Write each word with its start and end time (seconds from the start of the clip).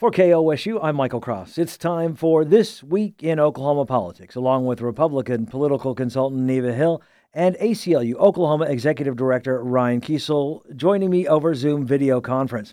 For 0.00 0.10
KOSU, 0.10 0.80
I'm 0.82 0.96
Michael 0.96 1.20
Cross. 1.20 1.58
It's 1.58 1.76
time 1.76 2.14
for 2.14 2.42
This 2.42 2.82
Week 2.82 3.22
in 3.22 3.38
Oklahoma 3.38 3.84
Politics, 3.84 4.34
along 4.34 4.64
with 4.64 4.80
Republican 4.80 5.44
political 5.44 5.94
consultant 5.94 6.40
Neva 6.40 6.72
Hill 6.72 7.02
and 7.34 7.54
ACLU 7.56 8.14
Oklahoma 8.14 8.64
Executive 8.64 9.14
Director 9.14 9.62
Ryan 9.62 10.00
Kiesel 10.00 10.74
joining 10.74 11.10
me 11.10 11.28
over 11.28 11.54
Zoom 11.54 11.84
video 11.84 12.22
conference. 12.22 12.72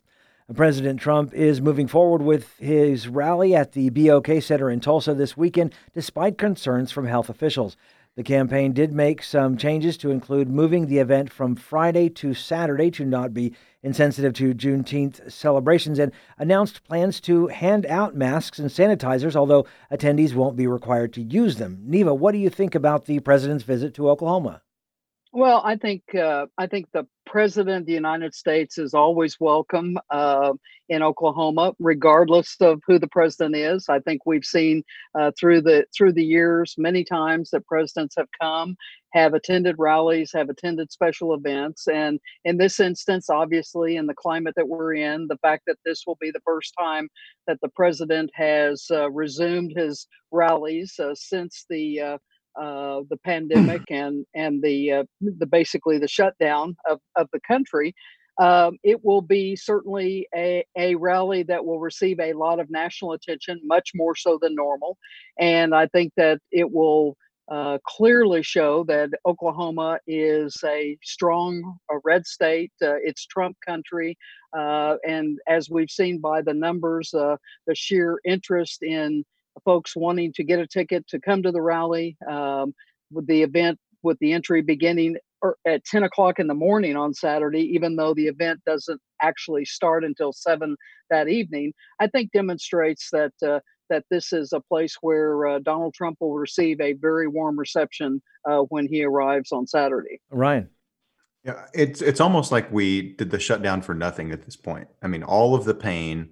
President 0.56 1.02
Trump 1.02 1.34
is 1.34 1.60
moving 1.60 1.88
forward 1.90 2.22
with 2.22 2.58
his 2.60 3.10
rally 3.10 3.54
at 3.54 3.74
the 3.74 3.90
BOK 3.90 4.42
Center 4.42 4.70
in 4.70 4.80
Tulsa 4.80 5.14
this 5.14 5.36
weekend, 5.36 5.74
despite 5.94 6.38
concerns 6.38 6.94
from 6.94 7.08
health 7.08 7.28
officials. 7.28 7.76
The 8.16 8.24
campaign 8.24 8.72
did 8.72 8.94
make 8.94 9.22
some 9.22 9.58
changes 9.58 9.98
to 9.98 10.12
include 10.12 10.50
moving 10.50 10.88
the 10.88 10.98
event 11.00 11.32
from 11.32 11.56
Friday 11.56 12.08
to 12.10 12.34
Saturday 12.34 12.90
to 12.92 13.04
not 13.04 13.34
be 13.34 13.54
insensitive 13.88 14.34
to 14.34 14.54
Juneteenth 14.54 15.32
celebrations 15.32 15.98
and 15.98 16.12
announced 16.38 16.84
plans 16.84 17.20
to 17.22 17.48
hand 17.48 17.86
out 17.86 18.16
masks 18.16 18.60
and 18.60 18.70
sanitizers, 18.70 19.36
although 19.36 19.66
attendees 19.92 20.36
won't 20.36 20.58
be 20.58 20.68
required 20.68 21.14
to 21.14 21.22
use 21.22 21.56
them. 21.56 21.80
Neva, 21.84 22.14
what 22.14 22.34
do 22.34 22.38
you 22.38 22.50
think 22.50 22.76
about 22.76 23.06
the 23.06 23.20
president's 23.22 23.64
visit 23.64 23.94
to 23.96 24.10
Oklahoma? 24.10 24.62
Well, 25.34 25.62
I 25.66 25.76
think 25.76 26.16
uh, 26.16 26.48
I 26.58 26.68
think 26.68 26.88
the 26.94 27.06
president 27.26 27.82
of 27.82 27.86
the 27.86 27.94
United 27.94 28.34
States 28.34 28.78
is 28.78 28.94
always 28.94 29.38
welcome 29.40 29.98
uh, 30.10 30.54
in 30.90 31.04
Oklahoma, 31.04 31.74
regardless 31.80 32.56
of 32.62 32.82
who 32.88 32.98
the 32.98 33.10
president 33.10 33.56
is. 33.56 33.88
I 33.90 34.00
think 34.00 34.26
we've 34.26 34.46
seen 34.46 34.84
uh, 35.20 35.32
through 35.38 35.62
the 35.62 35.86
through 35.96 36.14
the 36.14 36.24
years 36.24 36.76
many 36.78 37.04
times 37.04 37.50
that 37.52 37.66
presidents 37.68 38.16
have 38.18 38.30
come, 38.42 38.78
have 39.12 39.34
attended 39.34 39.76
rallies, 39.78 40.32
have 40.34 40.50
attended 40.50 40.92
special 40.92 41.34
events, 41.34 41.88
and 41.88 42.20
in 42.46 42.58
this 42.58 42.80
instance, 42.80 43.30
obviously, 43.30 43.98
in 43.98 44.08
the 44.08 44.16
climate 44.16 44.54
that 44.56 44.70
we're 44.70 44.96
in, 44.96 45.28
the 45.28 45.38
fact 45.38 45.64
that 45.68 45.78
this 45.86 46.04
will 46.08 46.18
be 46.22 46.32
the 46.32 46.42
first 46.46 46.74
time 46.80 47.10
that 47.48 47.60
the 47.62 47.70
president 47.76 48.32
has 48.34 48.86
uh, 48.92 49.12
resumed 49.12 49.74
his 49.76 50.08
rallies 50.32 50.96
uh, 51.00 51.14
since 51.14 51.66
the 51.70 52.18
uh, 52.60 53.02
the 53.10 53.18
pandemic 53.24 53.84
and 53.90 54.26
and 54.34 54.62
the 54.62 54.92
uh, 54.92 55.04
the 55.22 55.46
basically 55.46 55.98
the 55.98 56.08
shutdown 56.08 56.76
of, 56.90 57.00
of 57.16 57.28
the 57.32 57.40
country, 57.42 57.94
um, 58.40 58.78
it 58.84 59.04
will 59.04 59.22
be 59.22 59.56
certainly 59.56 60.28
a, 60.36 60.64
a 60.78 60.96
rally 60.96 61.44
that 61.44 61.66
will 61.66 61.80
receive 61.80 62.20
a 62.20 62.34
lot 62.34 62.60
of 62.60 62.70
national 62.70 63.14
attention, 63.14 63.60
much 63.64 63.92
more 63.96 64.16
so 64.16 64.38
than 64.42 64.56
normal. 64.56 64.98
And 65.40 65.74
I 65.74 65.88
think 65.88 66.14
that 66.18 66.40
it 66.52 66.72
will 66.72 67.16
uh, 67.50 67.78
clearly 67.86 68.44
show 68.44 68.84
that 68.84 69.10
Oklahoma 69.26 70.00
is 70.06 70.58
a 70.66 70.98
strong 71.04 71.78
a 71.90 71.96
red 72.04 72.26
state. 72.26 72.72
Uh, 72.82 72.96
it's 73.02 73.26
Trump 73.26 73.56
country. 73.66 74.18
Uh, 74.58 74.96
and 75.08 75.40
as 75.48 75.70
we've 75.70 75.90
seen 75.90 76.20
by 76.20 76.42
the 76.42 76.54
numbers, 76.54 77.14
uh, 77.14 77.38
the 77.66 77.76
sheer 77.76 78.20
interest 78.26 78.84
in 78.84 79.24
folks 79.64 79.96
wanting 79.96 80.34
to 80.34 80.44
get 80.44 80.60
a 80.60 80.68
ticket 80.68 81.08
to 81.08 81.20
come 81.20 81.44
to 81.44 81.52
the 81.52 81.62
rally 81.62 82.18
um, 82.30 82.74
with 83.12 83.28
the 83.28 83.44
event 83.44 83.80
with 84.04 84.18
the 84.20 84.34
entry 84.34 84.62
beginning 84.62 85.18
er, 85.44 85.58
at 85.66 85.84
10 85.86 86.04
o'clock 86.04 86.40
in 86.40 86.48
the 86.48 86.54
morning 86.54 86.96
on 86.96 87.14
Saturday, 87.14 87.62
even 87.74 87.96
though 87.96 88.14
the 88.14 88.28
event 88.28 88.62
doesn't 88.66 89.02
actually 89.22 89.66
start 89.66 90.04
until 90.04 90.32
7 90.32 90.76
that 91.10 91.28
evening, 91.28 91.74
I 92.00 92.08
think 92.08 92.32
demonstrates 92.32 93.10
that 93.12 93.34
uh, 93.46 93.60
that 93.90 94.04
this 94.10 94.34
is 94.34 94.52
a 94.52 94.60
place 94.60 94.98
where 95.02 95.48
uh, 95.48 95.60
Donald 95.60 95.94
Trump 95.94 96.18
will 96.20 96.36
receive 96.36 96.82
a 96.82 96.94
very 96.94 97.28
warm 97.28 97.58
reception 97.58 98.22
uh, 98.50 98.60
when 98.70 98.86
he 98.88 99.04
arrives 99.04 99.52
on 99.52 99.66
Saturday. 99.66 100.20
Ryan. 100.30 100.70
Yeah, 101.44 101.66
it's 101.74 102.02
it's 102.02 102.20
almost 102.20 102.52
like 102.52 102.70
we 102.72 103.14
did 103.14 103.32
the 103.32 103.40
shutdown 103.40 103.82
for 103.82 103.94
nothing 103.94 104.32
at 104.32 104.44
this 104.44 104.58
point. 104.58 104.90
I 105.02 105.08
mean, 105.08 105.24
all 105.24 105.56
of 105.56 105.64
the 105.64 105.74
pain, 105.74 106.32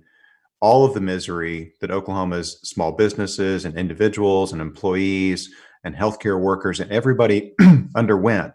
all 0.61 0.85
of 0.85 0.93
the 0.93 1.01
misery 1.01 1.73
that 1.81 1.91
Oklahoma's 1.91 2.59
small 2.61 2.91
businesses 2.91 3.65
and 3.65 3.77
individuals 3.77 4.51
and 4.51 4.61
employees 4.61 5.49
and 5.83 5.95
healthcare 5.95 6.39
workers 6.39 6.79
and 6.79 6.91
everybody 6.91 7.53
underwent 7.95 8.53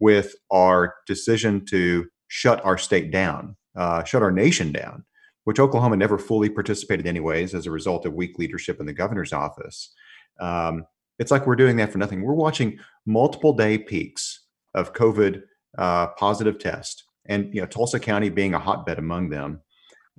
with 0.00 0.34
our 0.50 0.94
decision 1.06 1.64
to 1.66 2.06
shut 2.28 2.64
our 2.64 2.76
state 2.76 3.10
down, 3.10 3.56
uh, 3.76 4.02
shut 4.04 4.22
our 4.22 4.32
nation 4.32 4.72
down, 4.72 5.04
which 5.44 5.60
Oklahoma 5.60 5.96
never 5.96 6.18
fully 6.18 6.48
participated 6.48 7.06
anyways 7.06 7.54
as 7.54 7.66
a 7.66 7.70
result 7.70 8.04
of 8.04 8.14
weak 8.14 8.38
leadership 8.38 8.80
in 8.80 8.86
the 8.86 8.92
governor's 8.92 9.32
office. 9.32 9.94
Um, 10.40 10.84
it's 11.18 11.30
like 11.30 11.46
we're 11.46 11.56
doing 11.56 11.76
that 11.76 11.92
for 11.92 11.98
nothing. 11.98 12.22
We're 12.22 12.34
watching 12.34 12.78
multiple 13.06 13.52
day 13.52 13.78
peaks 13.78 14.44
of 14.74 14.92
COVID 14.92 15.42
uh, 15.78 16.08
positive 16.08 16.58
test, 16.58 17.04
and 17.26 17.54
you 17.54 17.60
know 17.60 17.66
Tulsa 17.66 17.98
County 17.98 18.28
being 18.28 18.54
a 18.54 18.58
hotbed 18.58 18.98
among 18.98 19.30
them. 19.30 19.60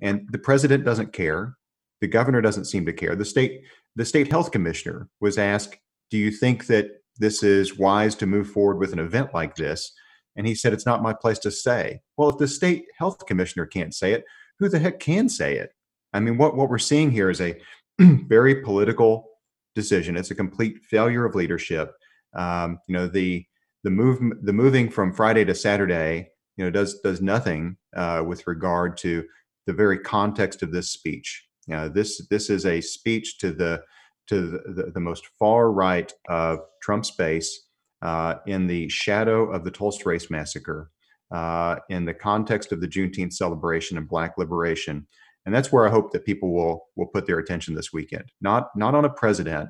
And 0.00 0.28
the 0.30 0.38
president 0.38 0.84
doesn't 0.84 1.12
care. 1.12 1.56
The 2.00 2.06
governor 2.06 2.40
doesn't 2.40 2.66
seem 2.66 2.86
to 2.86 2.92
care. 2.92 3.16
The 3.16 3.24
state 3.24 3.62
the 3.96 4.04
state 4.04 4.30
health 4.30 4.52
commissioner 4.52 5.08
was 5.20 5.38
asked, 5.38 5.76
"Do 6.10 6.18
you 6.18 6.30
think 6.30 6.66
that 6.66 7.02
this 7.18 7.42
is 7.42 7.78
wise 7.78 8.14
to 8.16 8.26
move 8.26 8.48
forward 8.48 8.78
with 8.78 8.92
an 8.92 9.00
event 9.00 9.34
like 9.34 9.56
this?" 9.56 9.92
And 10.36 10.46
he 10.46 10.54
said, 10.54 10.72
"It's 10.72 10.86
not 10.86 11.02
my 11.02 11.12
place 11.12 11.38
to 11.40 11.50
say." 11.50 12.00
Well, 12.16 12.28
if 12.30 12.38
the 12.38 12.46
state 12.46 12.86
health 12.96 13.26
commissioner 13.26 13.66
can't 13.66 13.94
say 13.94 14.12
it, 14.12 14.24
who 14.58 14.68
the 14.68 14.78
heck 14.78 15.00
can 15.00 15.28
say 15.28 15.56
it? 15.56 15.72
I 16.12 16.20
mean, 16.20 16.38
what 16.38 16.56
what 16.56 16.70
we're 16.70 16.78
seeing 16.78 17.10
here 17.10 17.30
is 17.30 17.40
a 17.40 17.60
very 18.00 18.62
political 18.62 19.28
decision. 19.74 20.16
It's 20.16 20.30
a 20.30 20.34
complete 20.34 20.84
failure 20.84 21.24
of 21.24 21.34
leadership. 21.34 21.92
Um, 22.34 22.78
you 22.86 22.94
know, 22.94 23.08
the 23.08 23.44
the 23.84 23.90
move 23.90 24.20
the 24.42 24.52
moving 24.52 24.90
from 24.90 25.12
Friday 25.12 25.44
to 25.44 25.54
Saturday, 25.54 26.30
you 26.56 26.64
know, 26.64 26.70
does 26.70 27.00
does 27.00 27.20
nothing 27.20 27.76
uh, 27.96 28.22
with 28.26 28.46
regard 28.46 28.96
to 28.98 29.24
the 29.68 29.74
very 29.74 29.98
context 29.98 30.62
of 30.62 30.72
this 30.72 30.90
speech. 30.90 31.44
This 31.92 32.26
this 32.28 32.48
is 32.48 32.64
a 32.64 32.80
speech 32.80 33.36
to 33.38 33.52
the 33.52 33.82
to 34.28 34.62
the, 34.74 34.90
the 34.94 35.00
most 35.00 35.28
far 35.38 35.70
right 35.70 36.10
of 36.28 36.60
Trump's 36.82 37.10
base 37.10 37.66
uh, 38.00 38.36
in 38.46 38.66
the 38.66 38.88
shadow 38.88 39.50
of 39.52 39.64
the 39.64 39.70
Tulsa 39.70 40.08
race 40.08 40.30
massacre, 40.30 40.90
uh, 41.34 41.76
in 41.90 42.06
the 42.06 42.14
context 42.14 42.72
of 42.72 42.80
the 42.80 42.88
Juneteenth 42.88 43.34
celebration 43.34 43.98
and 43.98 44.08
Black 44.08 44.38
liberation, 44.38 45.06
and 45.44 45.54
that's 45.54 45.70
where 45.70 45.86
I 45.86 45.90
hope 45.90 46.12
that 46.12 46.24
people 46.24 46.50
will 46.54 46.86
will 46.96 47.08
put 47.08 47.26
their 47.26 47.38
attention 47.38 47.74
this 47.74 47.92
weekend. 47.92 48.24
Not 48.40 48.70
not 48.74 48.94
on 48.94 49.04
a 49.04 49.10
president 49.10 49.68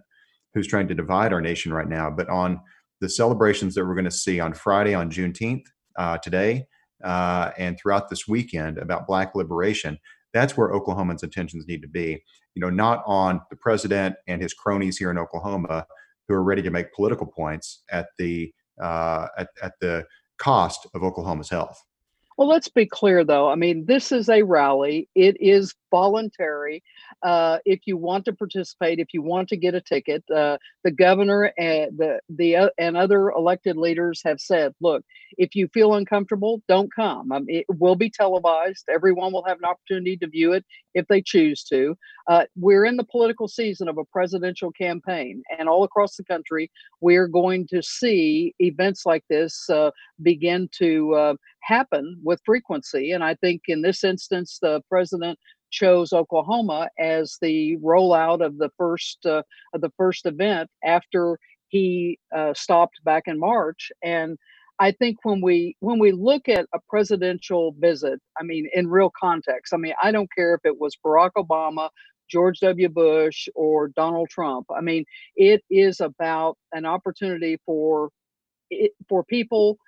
who's 0.54 0.68
trying 0.68 0.86
to 0.88 0.94
divide 0.94 1.32
our 1.32 1.40
nation 1.40 1.74
right 1.74 1.88
now, 1.88 2.08
but 2.08 2.28
on 2.28 2.60
the 3.00 3.08
celebrations 3.08 3.74
that 3.74 3.84
we're 3.84 3.94
going 3.94 4.04
to 4.04 4.12
see 4.12 4.38
on 4.38 4.54
Friday 4.54 4.94
on 4.94 5.10
Juneteenth 5.10 5.64
uh, 5.98 6.18
today 6.18 6.66
uh, 7.04 7.50
and 7.56 7.78
throughout 7.78 8.08
this 8.08 8.26
weekend 8.26 8.78
about 8.78 9.06
Black 9.06 9.34
liberation, 9.34 9.98
that's 10.32 10.56
where 10.56 10.72
Oklahomans' 10.72 11.22
attentions 11.22 11.66
need 11.66 11.82
to 11.82 11.88
be. 11.88 12.22
You 12.54 12.60
know, 12.60 12.70
not 12.70 13.02
on 13.06 13.40
the 13.50 13.56
president 13.56 14.16
and 14.26 14.42
his 14.42 14.52
cronies 14.52 14.98
here 14.98 15.10
in 15.10 15.18
Oklahoma 15.18 15.86
who 16.26 16.34
are 16.34 16.42
ready 16.42 16.62
to 16.62 16.70
make 16.70 16.92
political 16.92 17.26
points 17.26 17.82
at 17.90 18.08
the 18.18 18.52
uh, 18.80 19.26
at, 19.36 19.48
at 19.62 19.72
the 19.80 20.04
cost 20.38 20.86
of 20.94 21.02
Oklahoma's 21.02 21.50
health. 21.50 21.82
Well, 22.36 22.48
let's 22.48 22.68
be 22.68 22.86
clear 22.86 23.24
though. 23.24 23.50
I 23.50 23.56
mean, 23.56 23.86
this 23.86 24.12
is 24.12 24.28
a 24.28 24.42
rally. 24.42 25.08
It 25.16 25.36
is 25.40 25.74
voluntary. 25.90 26.82
Uh, 27.22 27.58
if 27.64 27.80
you 27.86 27.96
want 27.96 28.24
to 28.24 28.32
participate, 28.32 28.98
if 28.98 29.08
you 29.12 29.22
want 29.22 29.48
to 29.48 29.56
get 29.56 29.74
a 29.74 29.80
ticket, 29.80 30.22
uh, 30.34 30.58
the 30.84 30.90
governor 30.90 31.52
and 31.58 31.96
the 31.98 32.20
the 32.28 32.56
uh, 32.56 32.68
and 32.78 32.96
other 32.96 33.30
elected 33.30 33.76
leaders 33.76 34.20
have 34.24 34.40
said, 34.40 34.74
look, 34.80 35.04
if 35.36 35.54
you 35.54 35.68
feel 35.68 35.94
uncomfortable, 35.94 36.62
don't 36.68 36.92
come. 36.94 37.28
Mean, 37.28 37.46
it 37.48 37.66
will 37.68 37.96
be 37.96 38.10
televised. 38.10 38.84
Everyone 38.92 39.32
will 39.32 39.44
have 39.44 39.58
an 39.58 39.64
opportunity 39.64 40.16
to 40.18 40.28
view 40.28 40.52
it 40.52 40.64
if 40.94 41.06
they 41.08 41.22
choose 41.22 41.64
to. 41.64 41.96
Uh, 42.26 42.44
we're 42.56 42.84
in 42.84 42.96
the 42.96 43.04
political 43.04 43.48
season 43.48 43.88
of 43.88 43.98
a 43.98 44.04
presidential 44.04 44.70
campaign, 44.72 45.42
and 45.58 45.68
all 45.68 45.84
across 45.84 46.16
the 46.16 46.24
country, 46.24 46.70
we're 47.00 47.28
going 47.28 47.66
to 47.68 47.82
see 47.82 48.54
events 48.58 49.06
like 49.06 49.24
this 49.28 49.68
uh, 49.70 49.90
begin 50.22 50.68
to 50.78 51.14
uh, 51.14 51.34
happen 51.62 52.18
with 52.22 52.40
frequency. 52.44 53.12
And 53.12 53.22
I 53.22 53.34
think 53.34 53.62
in 53.68 53.82
this 53.82 54.04
instance, 54.04 54.58
the 54.60 54.82
president 54.88 55.38
chose 55.70 56.12
Oklahoma 56.12 56.88
as 56.98 57.38
the 57.42 57.78
rollout 57.84 58.44
of 58.44 58.58
the 58.58 58.70
first 58.78 59.26
uh, 59.26 59.42
of 59.74 59.80
the 59.80 59.92
first 59.96 60.26
event 60.26 60.70
after 60.84 61.38
he 61.68 62.18
uh, 62.36 62.54
stopped 62.54 63.00
back 63.04 63.24
in 63.26 63.38
March. 63.38 63.92
And 64.02 64.38
I 64.80 64.92
think 64.92 65.18
when 65.24 65.40
we 65.40 65.76
when 65.80 65.98
we 65.98 66.12
look 66.12 66.48
at 66.48 66.66
a 66.74 66.80
presidential 66.88 67.74
visit, 67.78 68.20
I 68.40 68.44
mean, 68.44 68.68
in 68.74 68.88
real 68.88 69.12
context, 69.20 69.74
I 69.74 69.78
mean, 69.78 69.94
I 70.02 70.12
don't 70.12 70.30
care 70.36 70.54
if 70.54 70.62
it 70.64 70.78
was 70.80 70.96
Barack 71.04 71.32
Obama, 71.38 71.90
George 72.30 72.60
W. 72.60 72.88
Bush, 72.88 73.48
or 73.54 73.88
Donald 73.88 74.28
Trump. 74.30 74.66
I 74.76 74.80
mean, 74.82 75.04
it 75.36 75.62
is 75.70 76.00
about 76.00 76.56
an 76.72 76.86
opportunity 76.86 77.58
for 77.66 78.10
for 79.08 79.24
people 79.24 79.78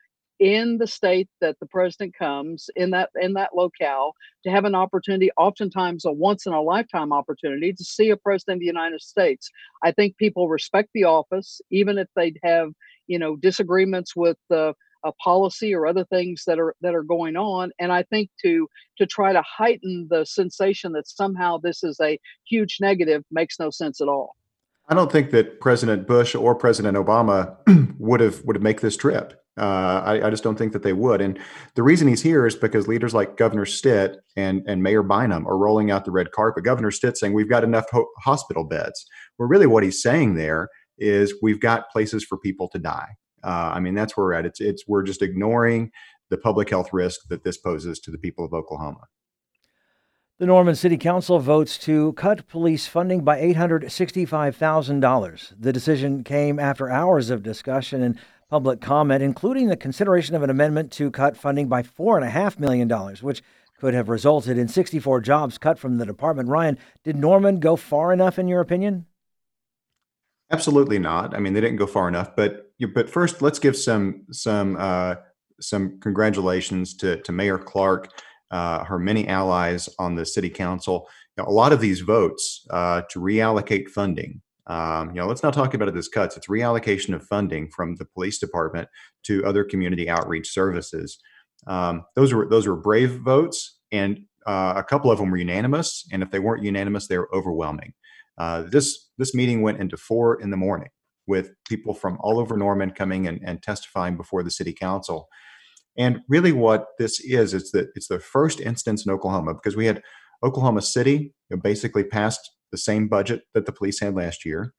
in 0.41 0.79
the 0.79 0.87
state 0.87 1.29
that 1.43 1.61
the 1.61 1.67
president 1.67 2.15
comes 2.19 2.71
in 2.75 2.91
that 2.91 3.11
in 3.21 3.35
that 3.35 3.51
locale 3.55 4.15
to 4.43 4.51
have 4.51 4.65
an 4.65 4.75
opportunity 4.75 5.31
oftentimes 5.37 6.07
a 6.07 6.11
once 6.11 6.47
in 6.47 6.55
a 6.55 6.63
lifetime 6.63 7.13
opportunity 7.13 7.75
to 7.75 7.85
see 7.85 8.09
a 8.09 8.17
president 8.17 8.57
of 8.57 8.61
the 8.61 8.67
united 8.67 9.01
states. 9.03 9.51
I 9.85 9.93
think 9.93 10.17
people 10.17 10.49
respect 10.49 10.89
the 10.95 11.05
office 11.05 11.61
even 11.71 11.99
if 11.99 12.09
they 12.17 12.33
have 12.43 12.71
you 13.07 13.19
know 13.19 13.37
disagreements 13.37 14.17
with 14.17 14.39
a 14.51 14.75
policy 15.23 15.75
or 15.75 15.87
other 15.87 16.05
things 16.07 16.45
that 16.47 16.59
are 16.59 16.75
that 16.81 16.95
are 16.95 17.03
going 17.03 17.37
on. 17.37 17.71
And 17.79 17.93
i 17.93 18.03
think 18.05 18.31
to 18.43 18.67
to 18.97 19.07
try 19.07 19.35
to 19.35 19.43
heighten 19.43 20.09
the 20.11 20.25
sensation 20.25 20.93
that 20.93 21.07
somehow 21.07 21.59
this 21.59 21.85
is 21.85 21.99
a 22.01 22.19
huge 22.49 22.79
negative 22.81 23.25
makes 23.31 23.61
no 23.61 23.69
sense 23.71 24.01
at 24.01 24.09
all. 24.09 24.37
I 24.89 24.95
don't 24.95 25.13
think 25.13 25.31
that 25.31 25.61
president 25.61 26.07
bush 26.07 26.35
or 26.35 26.55
president 26.55 26.97
obama 26.97 27.57
would 27.99 28.21
have 28.21 28.43
would 28.45 28.57
have 28.57 28.63
make 28.63 28.81
this 28.81 28.97
trip 28.97 29.37
uh, 29.59 30.03
I, 30.05 30.27
I, 30.27 30.31
just 30.31 30.45
don't 30.45 30.57
think 30.57 30.73
that 30.73 30.83
they 30.83 30.93
would. 30.93 31.21
And 31.21 31.39
the 31.75 31.83
reason 31.83 32.09
he's 32.09 32.23
here 32.23 32.47
is 32.47 32.55
because 32.55 32.89
leaders 32.89 33.15
like 33.15 33.37
Governor 33.37 33.67
Stitt 33.67 34.19
and, 34.37 34.63
and 34.67 34.83
Mayor 34.83 35.03
Bynum 35.03 35.47
are 35.47 35.59
rolling 35.59 35.91
out 35.91 36.05
the 36.05 36.13
red 36.13 36.33
carpet. 36.33 36.65
Governor 36.65 36.91
Stitt 36.91 37.19
saying 37.19 37.33
we've 37.33 37.49
got 37.49 37.65
enough 37.65 37.87
ho- 37.91 38.09
hospital 38.23 38.65
beds. 38.65 39.07
Well, 39.39 39.49
really, 39.49 39.67
what 39.67 39.83
he's 39.83 40.01
saying 40.01 40.35
there 40.35 40.69
is 40.99 41.35
we've 41.43 41.61
got 41.61 41.91
places 41.91 42.25
for 42.25 42.39
people 42.39 42.69
to 42.69 42.79
die. 42.79 43.09
Uh, 43.43 43.73
I 43.75 43.81
mean, 43.81 43.95
that's 43.95 44.17
where 44.17 44.27
we're 44.27 44.35
at. 44.35 44.47
It's 44.47 44.61
it's 44.61 44.85
we're 44.87 45.03
just 45.03 45.23
ignoring 45.23 45.91
the 46.29 46.39
public 46.39 46.71
health 46.71 46.93
risk 46.93 47.21
that 47.29 47.43
this 47.43 47.59
poses 47.59 47.99
to 48.01 48.11
the 48.11 48.19
people 48.19 48.45
of 48.45 48.53
Oklahoma. 48.53 49.07
The 50.39 50.47
Norman 50.47 50.75
City 50.75 50.97
Council 50.97 51.39
votes 51.39 51.77
to 51.79 52.13
cut 52.15 52.49
police 52.49 52.87
funding 52.87 53.25
by 53.25 53.43
$865,000. 53.43 55.55
The 55.59 55.73
decision 55.73 56.25
came 56.25 56.59
after 56.59 56.89
hours 56.89 57.29
of 57.29 57.43
discussion 57.43 58.03
and 58.03 58.19
public 58.51 58.81
comment, 58.81 59.23
including 59.23 59.69
the 59.69 59.77
consideration 59.77 60.35
of 60.35 60.43
an 60.43 60.51
amendment 60.51 60.91
to 60.91 61.11
cut 61.11 61.37
funding 61.37 61.69
by 61.69 61.83
$4.5 61.83 62.59
million, 62.59 62.89
which 63.23 63.43
could 63.79 63.95
have 63.95 64.09
resulted 64.09 64.59
in 64.59 64.69
64 64.69 65.21
jobs 65.21 65.57
cut 65.57 65.79
from 65.79 65.97
the 65.97 66.05
department. 66.05 66.49
Ryan, 66.49 66.77
did 67.05 67.17
Norman 67.17 67.61
go 67.61 67.77
far 67.77 68.13
enough, 68.13 68.39
in 68.39 68.49
your 68.49 68.61
opinion? 68.61 69.07
Absolutely 70.51 70.99
not. 70.99 71.35
I 71.35 71.39
mean, 71.39 71.53
they 71.53 71.61
didn't 71.61 71.77
go 71.77 71.87
far 71.87 72.09
enough. 72.09 72.35
But 72.35 72.73
but 72.93 73.09
first, 73.09 73.41
let's 73.41 73.61
give 73.61 73.77
some 73.77 74.27
some 74.33 74.77
uh, 74.79 75.15
some 75.61 76.01
congratulations 76.01 76.95
to 76.97 77.23
to 77.23 77.33
Mayor 77.33 77.57
Clark, 77.57 78.11
uh, 78.51 78.85
her 78.85 78.99
many 78.99 79.29
allies 79.29 79.89
on 79.99 80.17
the 80.17 80.27
city 80.27 80.51
council. 80.51 81.09
A 81.39 81.51
lot 81.51 81.73
of 81.73 81.81
these 81.81 82.01
votes 82.01 82.67
uh, 82.71 83.03
to 83.11 83.21
reallocate 83.21 83.89
funding. 83.89 84.43
Um, 84.71 85.09
you 85.09 85.17
know, 85.17 85.27
let's 85.27 85.43
not 85.43 85.53
talk 85.53 85.75
about 85.75 85.89
it 85.89 85.97
as 85.97 86.07
cuts. 86.07 86.37
It's 86.37 86.47
reallocation 86.47 87.13
of 87.13 87.27
funding 87.27 87.69
from 87.69 87.97
the 87.97 88.05
police 88.05 88.39
department 88.39 88.89
to 89.25 89.45
other 89.45 89.65
community 89.65 90.09
outreach 90.09 90.49
services. 90.49 91.19
Um, 91.67 92.05
those 92.15 92.33
were 92.33 92.49
those 92.49 92.69
were 92.69 92.77
brave 92.77 93.19
votes, 93.25 93.79
and 93.91 94.21
uh, 94.47 94.75
a 94.77 94.85
couple 94.85 95.11
of 95.11 95.19
them 95.19 95.33
were 95.33 95.39
unanimous. 95.39 96.07
And 96.13 96.23
if 96.23 96.31
they 96.31 96.39
weren't 96.39 96.63
unanimous, 96.63 97.09
they 97.09 97.19
were 97.19 97.29
overwhelming. 97.35 97.95
Uh, 98.39 98.63
this 98.63 99.11
this 99.19 99.35
meeting 99.35 99.63
went 99.63 99.81
into 99.81 99.97
four 99.97 100.41
in 100.41 100.51
the 100.51 100.57
morning 100.57 100.91
with 101.27 101.51
people 101.69 101.93
from 101.93 102.17
all 102.21 102.39
over 102.39 102.57
Norman 102.57 102.93
coming 102.93 103.27
and, 103.27 103.41
and 103.45 103.63
testifying 103.63 104.17
before 104.17 104.45
the 104.45 104.53
city 104.53 104.73
council. 104.73 105.29
And 105.99 106.21
really, 106.29 106.53
what 106.53 106.87
this 106.97 107.19
is, 107.19 107.55
it's 107.55 107.73
that 107.73 107.89
it's 107.97 108.07
the 108.07 108.21
first 108.21 108.61
instance 108.61 109.05
in 109.05 109.11
Oklahoma 109.11 109.55
because 109.55 109.77
we 109.77 109.87
had 109.87 110.01
Oklahoma 110.45 110.81
City 110.81 111.35
basically 111.61 112.05
passed 112.05 112.53
the 112.71 112.79
same 112.79 113.09
budget 113.09 113.43
that 113.55 113.67
the 113.67 113.73
police 113.73 114.01
had 114.01 114.15
last 114.15 114.45
year. 114.45 114.73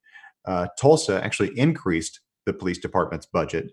Uh, 0.46 0.66
Tulsa 0.78 1.22
actually 1.24 1.56
increased 1.58 2.20
the 2.46 2.52
police 2.52 2.78
department's 2.78 3.26
budget, 3.26 3.70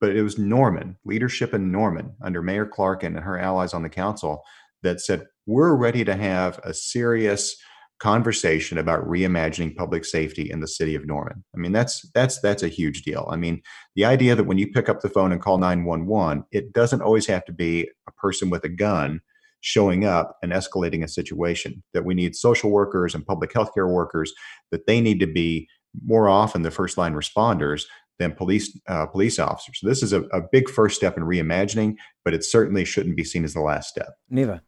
but 0.00 0.14
it 0.14 0.22
was 0.22 0.38
Norman, 0.38 0.98
leadership 1.04 1.54
in 1.54 1.72
Norman, 1.72 2.12
under 2.22 2.42
Mayor 2.42 2.66
Clark 2.66 3.02
and 3.02 3.18
her 3.18 3.38
allies 3.38 3.72
on 3.72 3.82
the 3.82 3.88
council, 3.88 4.42
that 4.82 5.00
said, 5.00 5.26
we're 5.46 5.74
ready 5.74 6.04
to 6.04 6.14
have 6.14 6.58
a 6.64 6.74
serious 6.74 7.56
conversation 8.02 8.78
about 8.78 9.06
reimagining 9.06 9.76
public 9.76 10.04
safety 10.04 10.50
in 10.50 10.58
the 10.58 10.66
city 10.66 10.96
of 10.96 11.06
Norman. 11.06 11.44
I 11.54 11.58
mean, 11.58 11.70
that's 11.70 12.04
that's 12.14 12.40
that's 12.40 12.64
a 12.64 12.68
huge 12.68 13.02
deal. 13.02 13.28
I 13.30 13.36
mean, 13.36 13.62
the 13.94 14.04
idea 14.04 14.34
that 14.34 14.44
when 14.44 14.58
you 14.58 14.72
pick 14.72 14.88
up 14.88 15.00
the 15.00 15.08
phone 15.08 15.30
and 15.30 15.40
call 15.40 15.58
911, 15.58 16.44
it 16.50 16.72
doesn't 16.72 17.00
always 17.00 17.26
have 17.26 17.44
to 17.44 17.52
be 17.52 17.88
a 18.08 18.12
person 18.12 18.50
with 18.50 18.64
a 18.64 18.68
gun 18.68 19.20
showing 19.62 20.04
up 20.04 20.36
and 20.42 20.52
escalating 20.52 21.02
a 21.02 21.08
situation. 21.08 21.82
That 21.94 22.04
we 22.04 22.14
need 22.14 22.36
social 22.36 22.70
workers 22.70 23.14
and 23.14 23.26
public 23.26 23.52
health 23.54 23.72
care 23.72 23.88
workers 23.88 24.32
that 24.70 24.86
they 24.86 25.00
need 25.00 25.18
to 25.20 25.26
be 25.26 25.68
more 26.04 26.28
often 26.28 26.62
the 26.62 26.70
first 26.70 26.98
line 26.98 27.14
responders 27.14 27.84
than 28.18 28.32
police 28.32 28.78
uh, 28.88 29.06
police 29.06 29.38
officers. 29.38 29.80
So 29.80 29.88
this 29.88 30.02
is 30.02 30.12
a, 30.12 30.22
a 30.24 30.42
big 30.52 30.68
first 30.68 30.96
step 30.96 31.16
in 31.16 31.24
reimagining, 31.24 31.96
but 32.24 32.34
it 32.34 32.44
certainly 32.44 32.84
shouldn't 32.84 33.16
be 33.16 33.24
seen 33.24 33.44
as 33.44 33.54
the 33.54 33.60
last 33.60 33.88
step. 33.88 34.10
Neva. 34.28 34.62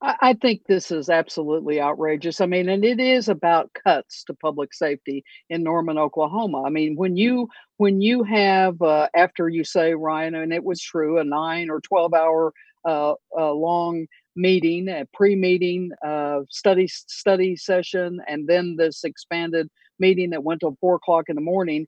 I 0.00 0.34
think 0.34 0.62
this 0.66 0.90
is 0.90 1.08
absolutely 1.08 1.80
outrageous. 1.80 2.40
I 2.40 2.46
mean, 2.46 2.68
and 2.68 2.84
it 2.84 2.98
is 2.98 3.28
about 3.28 3.70
cuts 3.72 4.24
to 4.24 4.34
public 4.34 4.74
safety 4.74 5.24
in 5.48 5.62
Norman, 5.62 5.96
Oklahoma. 5.96 6.64
I 6.64 6.70
mean, 6.70 6.96
when 6.96 7.16
you 7.16 7.48
when 7.76 8.00
you 8.00 8.24
have 8.24 8.80
uh, 8.82 9.08
after 9.14 9.48
you 9.48 9.62
say 9.62 9.94
Ryan, 9.94 10.34
and 10.34 10.52
it 10.52 10.64
was 10.64 10.80
true, 10.82 11.18
a 11.18 11.24
nine 11.24 11.70
or 11.70 11.80
twelve 11.80 12.14
hour 12.14 12.52
uh, 12.84 13.14
uh, 13.38 13.52
long 13.52 14.06
meeting, 14.34 14.88
a 14.88 15.06
pre-meeting 15.12 15.90
uh, 16.04 16.40
study 16.50 16.86
study 16.88 17.56
session, 17.56 18.20
and 18.28 18.48
then 18.48 18.76
this 18.76 19.04
expanded 19.04 19.68
meeting 19.98 20.30
that 20.30 20.44
went 20.44 20.60
till 20.60 20.76
four 20.80 20.96
o'clock 20.96 21.24
in 21.28 21.36
the 21.36 21.42
morning. 21.42 21.86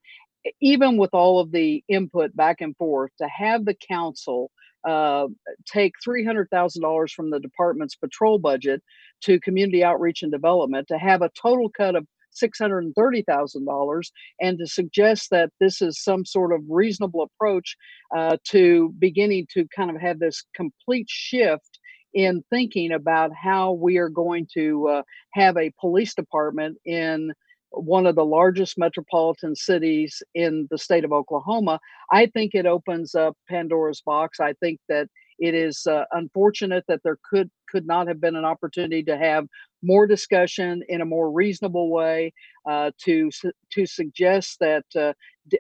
Even 0.61 0.99
with 0.99 1.11
all 1.15 1.41
of 1.41 1.53
the 1.53 1.83
input 1.89 2.37
back 2.37 2.61
and 2.61 2.77
forth, 2.77 3.11
to 3.19 3.27
have 3.29 3.65
the 3.65 3.75
council 3.89 4.51
uh, 4.87 5.27
take 5.67 5.95
$300,000 6.07 7.11
from 7.11 7.31
the 7.31 7.41
department's 7.41 7.97
patrol 7.97 8.39
budget 8.39 8.83
to 9.23 9.41
community 9.41 9.83
outreach 9.83 10.23
and 10.23 10.31
development 10.31 10.89
to 10.89 10.99
have 10.99 11.23
a 11.23 11.31
total 11.41 11.71
cut 11.71 11.97
of 11.97 12.07
$630,000 12.43 14.03
and 14.41 14.59
to 14.59 14.67
suggest 14.67 15.31
that 15.31 15.51
this 15.61 15.81
is 15.81 16.03
some 16.03 16.25
sort 16.25 16.53
of 16.53 16.63
reasonable 16.69 17.23
approach 17.23 17.77
uh, 18.15 18.37
to 18.45 18.95
beginning 18.99 19.47
to 19.53 19.67
kind 19.75 19.91
of 19.91 20.01
have 20.01 20.19
this 20.19 20.45
complete 20.55 21.07
shift 21.09 21.79
in 22.13 22.45
thinking 22.49 22.93
about 22.93 23.33
how 23.35 23.73
we 23.73 23.97
are 23.99 24.09
going 24.09 24.47
to 24.55 24.89
uh, 24.89 25.03
have 25.33 25.57
a 25.57 25.73
police 25.81 26.15
department 26.15 26.77
in 26.85 27.33
one 27.77 28.07
of 28.07 28.15
the 28.15 28.25
largest 28.25 28.79
metropolitan 28.79 29.57
cities 29.57 30.23
in 30.35 30.69
the 30.71 30.79
state 30.79 31.05
of 31.05 31.13
Oklahoma, 31.13 31.81
I 32.11 32.27
think 32.27 32.55
it 32.55 32.67
opens 32.67 33.15
up 33.15 33.37
Pandora's 33.49 34.01
box. 34.01 34.41
I 34.41 34.55
think 34.55 34.79
that 34.89 35.09
it 35.39 35.55
is 35.55 35.87
uh, 35.87 36.05
unfortunate 36.13 36.85
that 36.89 37.01
there 37.03 37.19
could 37.29 37.51
could 37.75 37.87
not 37.87 38.07
have 38.07 38.21
been 38.21 38.37
an 38.37 38.45
opportunity 38.45 39.03
to 39.03 39.17
have 39.19 39.47
more 39.83 40.07
discussion 40.07 40.83
in 40.89 41.01
a 41.01 41.05
more 41.05 41.31
reasonable 41.31 41.91
way 41.91 42.33
uh, 42.71 42.91
to 43.05 43.31
to 43.73 43.85
suggest 43.85 44.59
that 44.61 44.85
uh, 44.97 45.13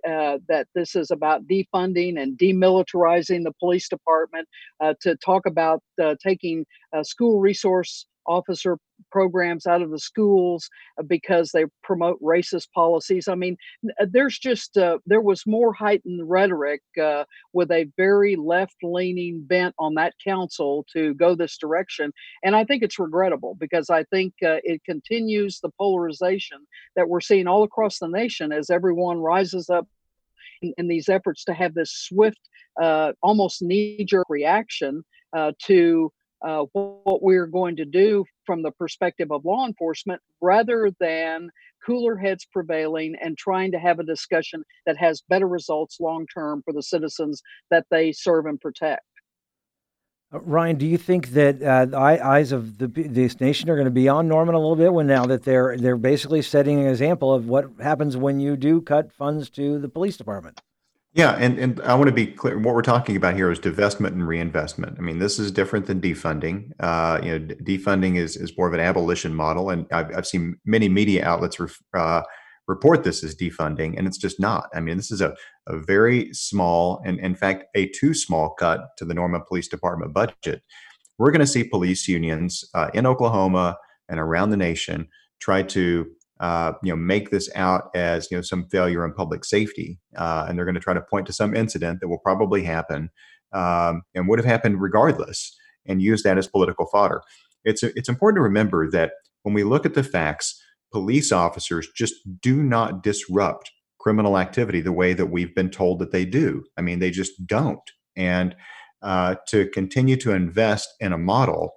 uh, 0.08 0.38
that 0.48 0.68
this 0.74 0.94
is 0.94 1.10
about 1.10 1.46
defunding 1.46 2.20
and 2.20 2.38
demilitarizing 2.38 3.42
the 3.42 3.52
police 3.58 3.88
department 3.88 4.46
uh, 4.80 4.94
to 5.00 5.16
talk 5.16 5.44
about 5.46 5.82
uh, 6.02 6.14
taking 6.22 6.64
school 7.02 7.40
resource 7.40 8.06
officer 8.26 8.78
programs 9.10 9.66
out 9.66 9.82
of 9.82 9.90
the 9.90 9.98
schools 9.98 10.68
uh, 10.98 11.02
because 11.02 11.50
they 11.50 11.64
promote 11.82 12.20
racist 12.22 12.68
policies. 12.74 13.28
I 13.28 13.34
mean, 13.34 13.56
uh, 14.00 14.06
there's 14.10 14.38
just 14.38 14.76
uh, 14.76 14.98
there 15.06 15.20
was 15.20 15.46
more 15.46 15.72
heightened 15.72 16.28
rhetoric 16.28 16.82
uh, 17.00 17.24
with 17.52 17.70
a 17.70 17.90
very 17.96 18.36
left-leaning 18.36 19.44
bent 19.44 19.74
on 19.78 19.94
that 19.94 20.14
council 20.22 20.86
to 20.92 21.14
go 21.14 21.34
this 21.34 21.58
direction, 21.58 22.12
and 22.42 22.54
I 22.56 22.64
think 22.64 22.82
it's 22.82 22.98
regrettable 22.98 23.56
because 23.58 23.90
I 23.90 24.04
think 24.04 24.34
uh, 24.42 24.58
it 24.64 24.82
continues 24.84 25.60
the 25.60 25.70
polarization 25.78 26.58
that 26.96 27.08
we're 27.08 27.20
seeing 27.20 27.46
all 27.46 27.62
across 27.62 27.98
the 27.98 28.08
nation 28.08 28.52
as 28.52 28.70
everyone 28.70 29.18
rises 29.18 29.70
up 29.70 29.86
in, 30.62 30.74
in 30.78 30.88
these 30.88 31.08
efforts 31.08 31.44
to 31.44 31.54
have 31.54 31.74
this 31.74 31.92
swift, 31.92 32.40
uh, 32.80 33.12
almost 33.22 33.62
knee-jerk 33.62 34.26
reaction 34.28 35.04
to 35.58 36.12
uh, 36.44 36.64
what 36.72 37.22
we're 37.22 37.46
going 37.46 37.76
to 37.76 37.84
do 37.84 38.24
from 38.44 38.62
the 38.62 38.70
perspective 38.72 39.32
of 39.32 39.44
law 39.44 39.66
enforcement 39.66 40.20
rather 40.40 40.90
than 41.00 41.48
cooler 41.84 42.16
heads 42.16 42.46
prevailing 42.52 43.14
and 43.20 43.36
trying 43.36 43.72
to 43.72 43.78
have 43.78 43.98
a 43.98 44.04
discussion 44.04 44.62
that 44.86 44.96
has 44.96 45.22
better 45.28 45.48
results 45.48 46.00
long 46.00 46.26
term 46.32 46.62
for 46.64 46.72
the 46.72 46.82
citizens 46.82 47.42
that 47.70 47.86
they 47.90 48.12
serve 48.12 48.46
and 48.46 48.60
protect. 48.60 49.02
Uh, 50.32 50.40
Ryan, 50.40 50.76
do 50.76 50.86
you 50.86 50.98
think 50.98 51.28
that 51.28 51.62
uh, 51.62 51.86
the 51.86 51.96
eyes 51.98 52.52
of 52.52 52.78
the, 52.78 52.88
this 52.88 53.40
nation 53.40 53.70
are 53.70 53.76
going 53.76 53.86
to 53.86 53.90
be 53.90 54.08
on 54.08 54.28
Norman 54.28 54.54
a 54.54 54.58
little 54.58 54.76
bit 54.76 54.92
when 54.92 55.06
now 55.06 55.26
that 55.26 55.44
they're 55.44 55.76
they're 55.76 55.96
basically 55.96 56.42
setting 56.42 56.80
an 56.80 56.88
example 56.88 57.32
of 57.32 57.46
what 57.46 57.66
happens 57.80 58.16
when 58.16 58.40
you 58.40 58.56
do 58.56 58.80
cut 58.80 59.12
funds 59.12 59.48
to 59.50 59.78
the 59.78 59.88
police 59.88 60.16
department? 60.16 60.60
Yeah, 61.14 61.36
and, 61.38 61.60
and 61.60 61.80
I 61.82 61.94
want 61.94 62.08
to 62.08 62.14
be 62.14 62.26
clear. 62.26 62.58
What 62.58 62.74
we're 62.74 62.82
talking 62.82 63.14
about 63.14 63.36
here 63.36 63.48
is 63.48 63.60
divestment 63.60 64.08
and 64.08 64.26
reinvestment. 64.26 64.96
I 64.98 65.00
mean, 65.00 65.20
this 65.20 65.38
is 65.38 65.52
different 65.52 65.86
than 65.86 66.00
defunding. 66.00 66.72
Uh, 66.80 67.20
you 67.22 67.38
know, 67.38 67.54
defunding 67.62 68.16
is 68.16 68.36
is 68.36 68.52
more 68.58 68.66
of 68.66 68.74
an 68.74 68.80
abolition 68.80 69.32
model, 69.32 69.70
and 69.70 69.86
I've, 69.92 70.12
I've 70.12 70.26
seen 70.26 70.56
many 70.64 70.88
media 70.88 71.24
outlets 71.24 71.56
uh, 71.96 72.22
report 72.66 73.04
this 73.04 73.22
as 73.22 73.36
defunding, 73.36 73.96
and 73.96 74.08
it's 74.08 74.18
just 74.18 74.40
not. 74.40 74.68
I 74.74 74.80
mean, 74.80 74.96
this 74.96 75.12
is 75.12 75.20
a, 75.20 75.36
a 75.68 75.78
very 75.78 76.34
small, 76.34 77.00
and 77.04 77.20
in 77.20 77.36
fact, 77.36 77.66
a 77.76 77.86
too 77.90 78.12
small 78.12 78.50
cut 78.50 78.80
to 78.98 79.04
the 79.04 79.14
Norman 79.14 79.42
Police 79.46 79.68
Department 79.68 80.12
budget. 80.12 80.62
We're 81.18 81.30
going 81.30 81.40
to 81.40 81.46
see 81.46 81.62
police 81.62 82.08
unions 82.08 82.64
uh, 82.74 82.90
in 82.92 83.06
Oklahoma 83.06 83.78
and 84.08 84.18
around 84.18 84.50
the 84.50 84.56
nation 84.56 85.06
try 85.38 85.62
to 85.62 86.06
uh, 86.44 86.74
you 86.82 86.92
know 86.92 86.96
make 86.96 87.30
this 87.30 87.48
out 87.54 87.84
as 87.94 88.30
you 88.30 88.36
know 88.36 88.42
some 88.42 88.68
failure 88.68 89.02
in 89.02 89.14
public 89.14 89.46
safety, 89.46 89.98
uh, 90.18 90.44
and 90.46 90.58
they're 90.58 90.66
going 90.66 90.74
to 90.74 90.80
try 90.80 90.92
to 90.92 91.00
point 91.00 91.26
to 91.26 91.32
some 91.32 91.56
incident 91.56 92.00
that 92.00 92.08
will 92.08 92.18
probably 92.18 92.62
happen 92.62 93.08
um, 93.54 94.02
and 94.14 94.28
would 94.28 94.38
have 94.38 94.44
happened 94.44 94.82
regardless, 94.82 95.56
and 95.86 96.02
use 96.02 96.22
that 96.22 96.36
as 96.36 96.46
political 96.46 96.86
fodder. 96.92 97.22
It's 97.64 97.82
it's 97.82 98.10
important 98.10 98.36
to 98.36 98.42
remember 98.42 98.90
that 98.90 99.12
when 99.42 99.54
we 99.54 99.64
look 99.64 99.86
at 99.86 99.94
the 99.94 100.02
facts, 100.02 100.62
police 100.92 101.32
officers 101.32 101.88
just 101.96 102.14
do 102.42 102.62
not 102.62 103.02
disrupt 103.02 103.70
criminal 103.98 104.36
activity 104.36 104.82
the 104.82 104.92
way 104.92 105.14
that 105.14 105.30
we've 105.30 105.54
been 105.54 105.70
told 105.70 105.98
that 105.98 106.12
they 106.12 106.26
do. 106.26 106.62
I 106.76 106.82
mean, 106.82 106.98
they 106.98 107.10
just 107.10 107.46
don't. 107.46 107.90
And 108.16 108.54
uh, 109.00 109.36
to 109.48 109.66
continue 109.70 110.16
to 110.16 110.32
invest 110.32 110.92
in 111.00 111.14
a 111.14 111.18
model 111.18 111.72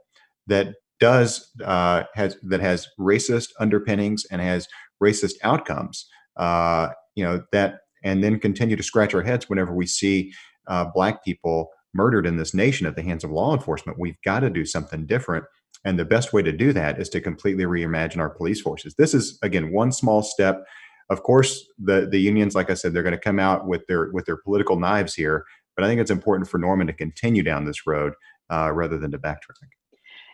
that 0.47 0.75
does 0.99 1.51
uh, 1.63 2.03
has 2.15 2.37
that 2.43 2.61
has 2.61 2.87
racist 2.99 3.49
underpinnings 3.59 4.25
and 4.31 4.41
has 4.41 4.67
racist 5.03 5.35
outcomes. 5.43 6.07
Uh, 6.35 6.89
you 7.15 7.23
know 7.23 7.43
that, 7.51 7.79
and 8.03 8.23
then 8.23 8.39
continue 8.39 8.75
to 8.75 8.83
scratch 8.83 9.13
our 9.13 9.23
heads 9.23 9.49
whenever 9.49 9.73
we 9.73 9.87
see 9.87 10.33
uh, 10.67 10.85
black 10.93 11.23
people 11.23 11.69
murdered 11.93 12.27
in 12.27 12.37
this 12.37 12.53
nation 12.53 12.85
at 12.85 12.95
the 12.95 13.01
hands 13.01 13.23
of 13.23 13.31
law 13.31 13.53
enforcement. 13.53 13.99
We've 13.99 14.21
got 14.23 14.41
to 14.41 14.49
do 14.49 14.65
something 14.65 15.05
different. 15.05 15.45
And 15.85 15.97
the 15.97 16.05
best 16.05 16.33
way 16.33 16.41
to 16.41 16.51
do 16.51 16.73
that 16.73 16.99
is 16.99 17.09
to 17.09 17.21
completely 17.21 17.63
reimagine 17.63 18.19
our 18.19 18.29
police 18.29 18.61
forces. 18.61 18.95
This 18.95 19.13
is 19.13 19.39
again 19.41 19.71
one 19.71 19.91
small 19.91 20.21
step. 20.21 20.63
Of 21.09 21.23
course, 21.23 21.65
the 21.79 22.07
the 22.09 22.19
unions, 22.19 22.55
like 22.55 22.69
I 22.69 22.73
said, 22.73 22.93
they're 22.93 23.03
going 23.03 23.13
to 23.13 23.19
come 23.19 23.39
out 23.39 23.67
with 23.67 23.85
their 23.87 24.09
with 24.11 24.25
their 24.25 24.37
political 24.37 24.79
knives 24.79 25.13
here. 25.13 25.45
But 25.75 25.85
I 25.85 25.87
think 25.87 26.01
it's 26.01 26.11
important 26.11 26.49
for 26.49 26.57
Norman 26.57 26.87
to 26.87 26.93
continue 26.93 27.43
down 27.43 27.65
this 27.65 27.85
road 27.85 28.13
uh, 28.49 28.71
rather 28.73 28.97
than 28.97 29.11
to 29.11 29.19
backtrack 29.19 29.61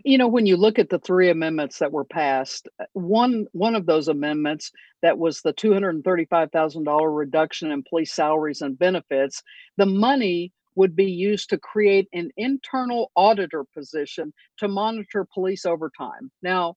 you 0.04 0.18
know 0.18 0.28
when 0.28 0.46
you 0.46 0.58
look 0.58 0.80
at 0.80 0.90
the 0.90 1.00
three 1.00 1.30
amendments 1.30 1.80
that 1.80 1.92
were 1.92 2.06
passed 2.06 2.68
uh, 2.80 2.86
one 2.94 3.46
one 3.52 3.76
of 3.76 3.86
those 3.86 4.08
amendments 4.08 4.72
that 5.02 5.18
was 5.18 5.42
the 5.42 5.54
$235,000 5.54 7.18
reduction 7.18 7.72
in 7.72 7.84
police 7.84 8.14
salaries 8.14 8.62
and 8.62 8.80
benefits 8.80 9.42
the 9.78 9.86
money 9.86 10.52
would 10.76 10.96
be 10.96 11.12
used 11.12 11.50
to 11.50 11.58
create 11.58 12.08
an 12.14 12.32
internal 12.36 13.12
auditor 13.16 13.64
position 13.76 14.34
to 14.58 14.68
monitor 14.68 15.28
police 15.32 15.66
overtime. 15.66 16.32
Now 16.42 16.74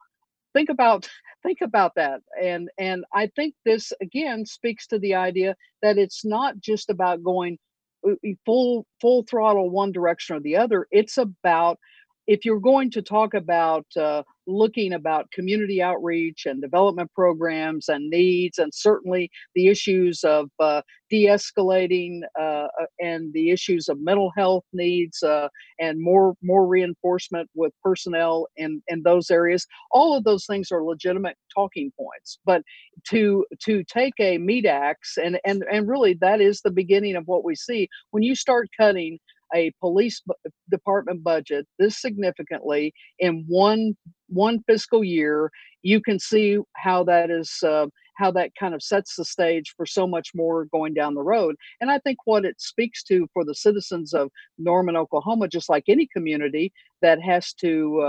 think 0.53 0.69
about 0.69 1.09
think 1.43 1.59
about 1.61 1.95
that 1.95 2.21
and 2.43 2.69
and 2.79 3.05
i 3.13 3.27
think 3.37 3.55
this 3.65 3.93
again 4.01 4.45
speaks 4.45 4.87
to 4.87 4.99
the 4.99 5.15
idea 5.15 5.55
that 5.83 5.99
it's 5.99 6.25
not 6.25 6.59
just 6.59 6.91
about 6.91 7.23
going 7.23 7.59
uh, 8.07 8.15
full 8.45 8.87
full 9.01 9.25
throttle 9.29 9.71
one 9.71 9.93
direction 9.93 10.37
or 10.37 10.41
the 10.41 10.57
other. 10.57 10.87
It's 10.91 11.19
about 11.19 11.79
if 12.27 12.45
you're 12.45 12.61
going 12.61 12.91
to 12.91 13.03
talk 13.03 13.35
about 13.35 13.87
uh, 13.97 14.23
looking 14.47 14.93
about 14.93 15.31
community 15.33 15.83
outreach 15.83 16.47
and 16.47 16.61
development 16.61 17.11
programs 17.15 17.89
and 17.89 18.09
needs 18.11 18.59
and 18.59 18.73
certainly 18.75 19.31
the 19.55 19.69
issues 19.69 20.23
of 20.25 20.49
uh, 20.61 20.83
de-escalating 21.11 22.21
uh, 22.39 22.43
uh, 22.81 22.87
and 23.01 23.33
the 23.33 23.51
issues 23.51 23.89
of 23.89 24.01
mental 24.01 24.33
health 24.37 24.65
needs 24.73 25.23
uh, 25.23 25.49
and 25.81 26.01
more 26.01 26.35
more 26.43 26.67
reinforcement 26.67 27.49
with 27.55 27.73
personnel 27.83 28.47
in 28.57 28.83
in 28.89 29.03
those 29.03 29.31
areas 29.31 29.67
all 29.91 30.17
of 30.17 30.25
those 30.25 30.47
things 30.47 30.71
are 30.71 30.85
legitimate 30.85 31.37
talking 31.55 31.93
points. 31.99 32.39
But 32.45 32.63
to 33.09 33.45
to 33.65 33.85
take 33.85 34.15
a 34.21 34.39
meat 34.39 34.67
axe 34.67 35.17
and 35.23 35.39
and 35.45 35.65
and 35.71 35.89
really 35.89 36.15
that 36.21 36.41
is 36.41 36.61
the 36.61 36.71
beginning 36.71 37.17
of 37.17 37.25
what 37.27 37.45
we 37.45 37.55
see. 37.55 37.89
When 38.11 38.23
you 38.23 38.35
start 38.35 38.69
cutting 38.79 39.19
a 39.55 39.73
police 39.81 40.23
department 40.71 41.23
budget 41.23 41.67
this 41.79 42.01
significantly 42.01 42.93
in 43.19 43.45
one 43.47 43.97
one 44.29 44.63
fiscal 44.67 45.05
year, 45.05 45.51
you 45.83 46.01
can 46.01 46.19
see 46.19 46.59
how 46.75 47.05
that 47.05 47.31
is 47.31 47.63
uh, 47.63 47.87
how 48.17 48.31
that 48.33 48.51
kind 48.59 48.75
of 48.75 48.83
sets 48.83 49.17
the 49.17 49.25
stage 49.25 49.75
for 49.77 49.87
so 49.87 50.07
much 50.07 50.31
more 50.35 50.65
going 50.67 50.95
down 50.95 51.15
the 51.15 51.23
road. 51.23 51.55
And 51.81 51.91
I 51.91 51.99
think 51.99 52.19
what 52.25 52.45
it 52.45 52.61
speaks 52.61 53.03
to 53.05 53.29
for 53.33 53.45
the 53.45 53.55
citizens 53.55 54.15
of 54.15 54.31
Norman, 54.59 54.97
Oklahoma, 54.97 55.49
just 55.49 55.69
like 55.69 55.85
any 55.89 56.09
community 56.13 56.73
that 57.03 57.21
has 57.21 57.53
to 57.55 58.01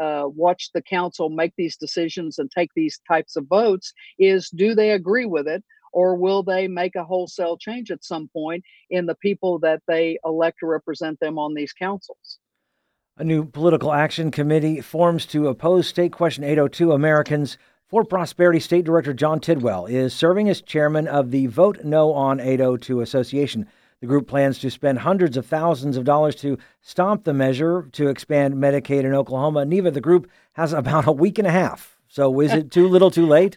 uh, 0.00 0.02
uh, 0.02 0.28
watch 0.28 0.70
the 0.72 0.82
council 0.82 1.28
make 1.28 1.52
these 1.56 1.76
decisions 1.76 2.38
and 2.38 2.50
take 2.50 2.70
these 2.74 3.00
types 3.08 3.36
of 3.36 3.46
votes, 3.48 3.92
is 4.18 4.48
do 4.50 4.74
they 4.74 4.90
agree 4.90 5.26
with 5.26 5.48
it? 5.48 5.64
Or 5.96 6.14
will 6.14 6.42
they 6.42 6.68
make 6.68 6.94
a 6.94 7.04
wholesale 7.04 7.56
change 7.56 7.90
at 7.90 8.04
some 8.04 8.28
point 8.28 8.62
in 8.90 9.06
the 9.06 9.14
people 9.14 9.58
that 9.60 9.80
they 9.88 10.18
elect 10.26 10.58
to 10.60 10.66
represent 10.66 11.18
them 11.20 11.38
on 11.38 11.54
these 11.54 11.72
councils? 11.72 12.38
A 13.16 13.24
new 13.24 13.46
political 13.46 13.94
action 13.94 14.30
committee 14.30 14.82
forms 14.82 15.24
to 15.24 15.48
oppose 15.48 15.88
State 15.88 16.12
Question 16.12 16.44
802 16.44 16.92
Americans. 16.92 17.56
For 17.86 18.04
Prosperity 18.04 18.60
State 18.60 18.84
Director 18.84 19.14
John 19.14 19.40
Tidwell 19.40 19.86
is 19.86 20.12
serving 20.12 20.50
as 20.50 20.60
chairman 20.60 21.08
of 21.08 21.30
the 21.30 21.46
Vote 21.46 21.82
No 21.82 22.12
on 22.12 22.40
802 22.40 23.00
Association. 23.00 23.66
The 24.02 24.06
group 24.06 24.28
plans 24.28 24.58
to 24.58 24.70
spend 24.70 24.98
hundreds 24.98 25.38
of 25.38 25.46
thousands 25.46 25.96
of 25.96 26.04
dollars 26.04 26.34
to 26.36 26.58
stomp 26.82 27.24
the 27.24 27.32
measure 27.32 27.88
to 27.92 28.08
expand 28.08 28.56
Medicaid 28.56 29.04
in 29.04 29.14
Oklahoma. 29.14 29.64
Neva, 29.64 29.90
the 29.90 30.02
group 30.02 30.30
has 30.52 30.74
about 30.74 31.06
a 31.06 31.12
week 31.12 31.38
and 31.38 31.48
a 31.48 31.52
half. 31.52 31.96
So 32.06 32.38
is 32.40 32.52
it 32.52 32.70
too 32.70 32.86
little 32.86 33.10
too 33.10 33.26
late? 33.26 33.56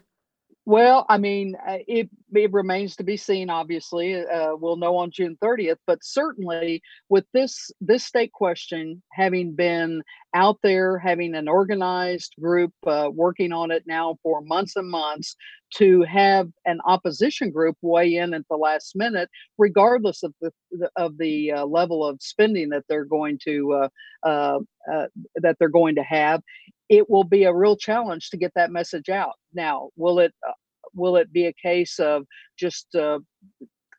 Well, 0.69 1.07
I 1.09 1.17
mean, 1.17 1.55
uh, 1.67 1.79
it 1.87 2.11
it 2.31 2.53
remains 2.53 2.95
to 2.97 3.03
be 3.03 3.17
seen. 3.17 3.49
Obviously, 3.49 4.23
uh, 4.23 4.55
we'll 4.55 4.75
know 4.75 4.97
on 4.97 5.09
June 5.09 5.35
30th. 5.41 5.77
But 5.87 6.03
certainly, 6.03 6.83
with 7.09 7.25
this 7.33 7.71
this 7.81 8.05
state 8.05 8.31
question 8.33 9.01
having 9.11 9.55
been 9.55 10.03
out 10.35 10.59
there, 10.61 10.99
having 10.99 11.33
an 11.33 11.47
organized 11.47 12.35
group 12.39 12.71
uh, 12.85 13.09
working 13.11 13.51
on 13.51 13.71
it 13.71 13.81
now 13.87 14.19
for 14.21 14.41
months 14.41 14.75
and 14.75 14.87
months, 14.87 15.35
to 15.77 16.03
have 16.03 16.51
an 16.65 16.81
opposition 16.85 17.49
group 17.49 17.75
weigh 17.81 18.17
in 18.17 18.35
at 18.35 18.47
the 18.47 18.55
last 18.55 18.95
minute, 18.95 19.27
regardless 19.57 20.21
of 20.21 20.35
the 20.39 20.51
of 20.95 21.17
the 21.17 21.51
uh, 21.51 21.65
level 21.65 22.05
of 22.05 22.21
spending 22.21 22.69
that 22.69 22.83
they're 22.87 23.05
going 23.05 23.39
to 23.43 23.73
uh, 23.73 24.59
uh, 24.93 25.07
that 25.37 25.55
they're 25.57 25.67
going 25.67 25.95
to 25.95 26.03
have, 26.03 26.43
it 26.89 27.09
will 27.09 27.23
be 27.23 27.43
a 27.43 27.53
real 27.53 27.77
challenge 27.77 28.29
to 28.29 28.37
get 28.37 28.51
that 28.55 28.71
message 28.71 29.09
out. 29.09 29.35
Now, 29.53 29.89
will 29.95 30.19
it 30.19 30.33
uh, 30.47 30.53
will 30.93 31.17
it 31.17 31.31
be 31.31 31.45
a 31.45 31.53
case 31.53 31.99
of 31.99 32.25
just 32.57 32.93
uh, 32.95 33.19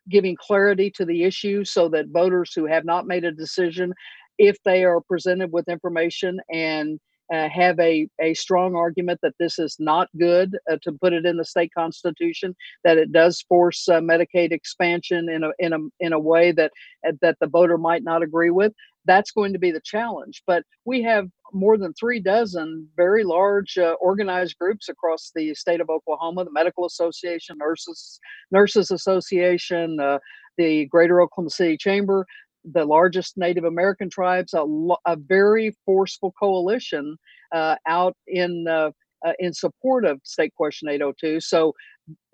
giving 0.09 0.35
clarity 0.35 0.91
to 0.91 1.05
the 1.05 1.23
issue 1.23 1.63
so 1.63 1.87
that 1.89 2.07
voters 2.07 2.53
who 2.53 2.65
have 2.65 2.85
not 2.85 3.07
made 3.07 3.23
a 3.23 3.31
decision, 3.31 3.93
if 4.37 4.57
they 4.65 4.83
are 4.83 5.01
presented 5.01 5.51
with 5.51 5.69
information 5.69 6.39
and 6.51 6.99
uh, 7.33 7.47
have 7.47 7.79
a, 7.79 8.07
a 8.21 8.33
strong 8.33 8.75
argument 8.75 9.17
that 9.23 9.33
this 9.39 9.57
is 9.57 9.77
not 9.79 10.09
good 10.19 10.57
uh, 10.69 10.75
to 10.81 10.91
put 10.91 11.13
it 11.13 11.25
in 11.25 11.37
the 11.37 11.45
state 11.45 11.71
constitution, 11.73 12.53
that 12.83 12.97
it 12.97 13.11
does 13.13 13.41
force 13.47 13.87
uh, 13.87 14.01
Medicaid 14.01 14.51
expansion 14.51 15.29
in 15.29 15.43
a 15.45 15.51
in 15.59 15.71
a 15.71 15.77
in 16.01 16.11
a 16.11 16.19
way 16.19 16.51
that 16.51 16.71
uh, 17.07 17.13
that 17.21 17.37
the 17.39 17.47
voter 17.47 17.77
might 17.77 18.03
not 18.03 18.21
agree 18.21 18.49
with. 18.49 18.73
That's 19.05 19.31
going 19.31 19.53
to 19.53 19.59
be 19.59 19.71
the 19.71 19.81
challenge. 19.83 20.43
But 20.45 20.63
we 20.85 21.01
have 21.03 21.27
more 21.53 21.77
than 21.77 21.93
three 21.93 22.19
dozen 22.19 22.87
very 22.95 23.23
large 23.23 23.77
uh, 23.77 23.95
organized 24.01 24.57
groups 24.59 24.89
across 24.89 25.31
the 25.35 25.53
state 25.55 25.81
of 25.81 25.89
Oklahoma: 25.89 26.45
the 26.45 26.51
Medical 26.51 26.85
Association, 26.85 27.57
Nurses 27.57 28.19
Nurses 28.51 28.91
Association, 28.91 29.99
uh, 29.99 30.19
the 30.57 30.85
Greater 30.85 31.21
Oklahoma 31.21 31.49
City 31.49 31.77
Chamber, 31.77 32.25
the 32.63 32.85
largest 32.85 33.37
Native 33.37 33.63
American 33.63 34.09
tribes, 34.09 34.53
a, 34.53 34.65
a 35.05 35.15
very 35.15 35.75
forceful 35.85 36.33
coalition 36.39 37.17
uh, 37.51 37.75
out 37.87 38.15
in 38.27 38.65
uh, 38.67 38.91
uh, 39.25 39.33
in 39.39 39.53
support 39.53 40.05
of 40.05 40.19
State 40.23 40.53
Question 40.55 40.89
802. 40.89 41.41
So 41.41 41.73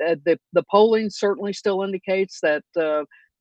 uh, 0.06 0.16
the 0.26 0.40
the 0.54 0.64
polling 0.70 1.10
certainly 1.10 1.54
still 1.54 1.84
indicates 1.84 2.40
that 2.42 2.64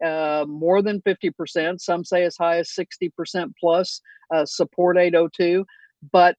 uh, 0.04 0.06
uh, 0.26 0.44
more 0.46 0.82
than 0.82 1.00
50%, 1.02 1.80
some 1.80 2.04
say 2.04 2.24
as 2.24 2.36
high 2.36 2.58
as 2.58 2.70
60% 2.70 3.52
plus, 3.58 4.00
support 4.44 4.98
802. 4.98 5.64
But 6.12 6.36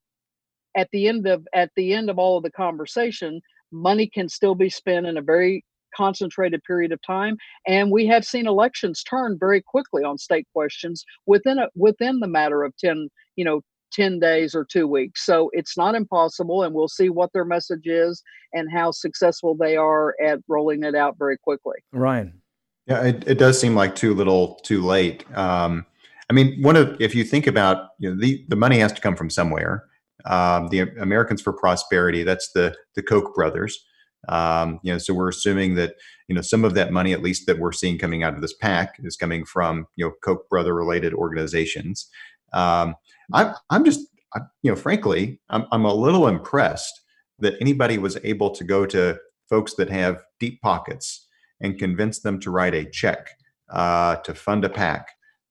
at 0.75 0.89
the 0.91 1.07
end 1.07 1.27
of 1.27 1.47
at 1.53 1.71
the 1.75 1.93
end 1.93 2.09
of 2.09 2.19
all 2.19 2.37
of 2.37 2.43
the 2.43 2.51
conversation, 2.51 3.41
money 3.71 4.07
can 4.07 4.29
still 4.29 4.55
be 4.55 4.69
spent 4.69 5.05
in 5.05 5.17
a 5.17 5.21
very 5.21 5.65
concentrated 5.95 6.61
period 6.63 6.91
of 6.91 7.01
time 7.01 7.37
and 7.65 7.91
we 7.91 8.05
have 8.05 8.25
seen 8.25 8.45
elections 8.45 9.03
turn 9.03 9.37
very 9.39 9.61
quickly 9.61 10.03
on 10.03 10.17
state 10.17 10.45
questions 10.53 11.03
within 11.25 11.57
a 11.57 11.67
within 11.75 12.19
the 12.19 12.27
matter 12.27 12.63
of 12.63 12.75
10 12.77 13.09
you 13.35 13.43
know 13.43 13.61
10 13.93 14.19
days 14.19 14.53
or 14.53 14.65
two 14.65 14.85
weeks 14.85 15.25
so 15.25 15.49
it's 15.53 15.77
not 15.77 15.95
impossible 15.95 16.61
and 16.61 16.75
we'll 16.75 16.89
see 16.89 17.09
what 17.09 17.31
their 17.33 17.45
message 17.45 17.85
is 17.87 18.21
and 18.53 18.69
how 18.71 18.91
successful 18.91 19.55
they 19.55 19.77
are 19.77 20.13
at 20.23 20.39
rolling 20.49 20.83
it 20.83 20.93
out 20.93 21.15
very 21.17 21.37
quickly 21.37 21.77
ryan 21.93 22.41
yeah 22.87 23.03
it, 23.03 23.27
it 23.27 23.37
does 23.37 23.59
seem 23.59 23.75
like 23.75 23.95
too 23.95 24.13
little 24.13 24.55
too 24.63 24.81
late. 24.83 25.25
Um, 25.37 25.85
i 26.29 26.33
mean 26.33 26.61
one 26.61 26.75
of 26.75 26.99
if 26.99 27.15
you 27.15 27.23
think 27.23 27.47
about 27.47 27.89
you 27.99 28.09
know 28.09 28.19
the, 28.19 28.45
the 28.49 28.55
money 28.55 28.79
has 28.79 28.93
to 28.93 29.01
come 29.01 29.15
from 29.15 29.29
somewhere. 29.29 29.85
Um, 30.25 30.67
the 30.69 30.79
americans 30.99 31.41
for 31.41 31.53
prosperity 31.53 32.23
that's 32.23 32.51
the 32.51 32.75
the 32.95 33.03
koch 33.03 33.33
brothers. 33.35 33.85
Um, 34.29 34.79
you 34.83 34.91
know, 34.91 34.97
so 34.97 35.13
we're 35.13 35.29
assuming 35.29 35.75
that 35.75 35.95
you 36.27 36.35
know 36.35 36.41
some 36.41 36.65
of 36.65 36.73
that 36.73 36.91
money, 36.91 37.13
at 37.13 37.21
least 37.21 37.47
that 37.47 37.59
we're 37.59 37.71
seeing 37.71 37.97
coming 37.97 38.23
out 38.23 38.33
of 38.33 38.41
this 38.41 38.53
PAC, 38.53 38.95
is 39.03 39.15
coming 39.15 39.45
from 39.45 39.87
you 39.95 40.05
know 40.05 40.13
Koch 40.23 40.47
brother 40.49 40.73
related 40.73 41.13
organizations. 41.13 42.09
Um, 42.53 42.95
I'm 43.33 43.53
I'm 43.69 43.85
just 43.85 44.07
I, 44.35 44.41
you 44.63 44.71
know 44.71 44.75
frankly 44.75 45.39
I'm 45.49 45.65
I'm 45.71 45.85
a 45.85 45.93
little 45.93 46.27
impressed 46.27 47.01
that 47.39 47.55
anybody 47.61 47.97
was 47.97 48.17
able 48.23 48.49
to 48.51 48.63
go 48.63 48.85
to 48.87 49.17
folks 49.49 49.75
that 49.75 49.89
have 49.89 50.23
deep 50.39 50.61
pockets 50.61 51.26
and 51.61 51.79
convince 51.79 52.19
them 52.19 52.39
to 52.39 52.51
write 52.51 52.73
a 52.73 52.89
check 52.89 53.29
uh, 53.69 54.17
to 54.17 54.33
fund 54.33 54.63
a 54.65 54.69
PAC 54.69 55.07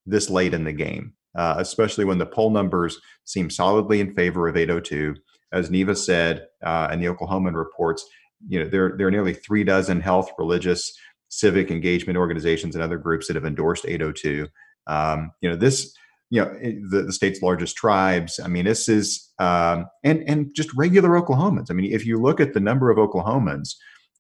this 0.06 0.30
late 0.30 0.54
in 0.54 0.64
the 0.64 0.72
game, 0.72 1.12
uh, 1.36 1.56
especially 1.58 2.04
when 2.04 2.18
the 2.18 2.26
poll 2.26 2.50
numbers 2.50 2.98
seem 3.24 3.50
solidly 3.50 4.00
in 4.00 4.14
favor 4.14 4.48
of 4.48 4.56
802. 4.56 5.16
As 5.52 5.70
Neva 5.70 5.94
said, 5.96 6.46
uh, 6.64 6.94
the 6.96 7.06
Oklahoman 7.06 7.54
reports, 7.54 8.06
you 8.48 8.58
know, 8.58 8.68
there, 8.68 8.94
there 8.96 9.06
are 9.06 9.12
nearly 9.12 9.34
three 9.34 9.64
dozen 9.64 10.00
health, 10.00 10.30
religious, 10.38 10.92
civic 11.28 11.70
engagement 11.70 12.16
organizations 12.16 12.74
and 12.74 12.84
other 12.84 12.98
groups 12.98 13.26
that 13.26 13.36
have 13.36 13.44
endorsed 13.44 13.84
802. 13.86 14.48
Um, 14.86 15.32
you 15.40 15.50
know, 15.50 15.56
this, 15.56 15.92
you 16.30 16.40
know, 16.40 16.52
the, 16.90 17.02
the 17.02 17.12
state's 17.12 17.42
largest 17.42 17.76
tribes. 17.76 18.40
I 18.42 18.48
mean, 18.48 18.64
this 18.64 18.88
is, 18.88 19.32
um, 19.38 19.86
and 20.04 20.28
and 20.28 20.54
just 20.54 20.72
regular 20.74 21.10
Oklahomans. 21.10 21.66
I 21.70 21.74
mean, 21.74 21.92
if 21.92 22.06
you 22.06 22.20
look 22.20 22.40
at 22.40 22.54
the 22.54 22.60
number 22.60 22.90
of 22.90 22.98
Oklahomans 22.98 23.74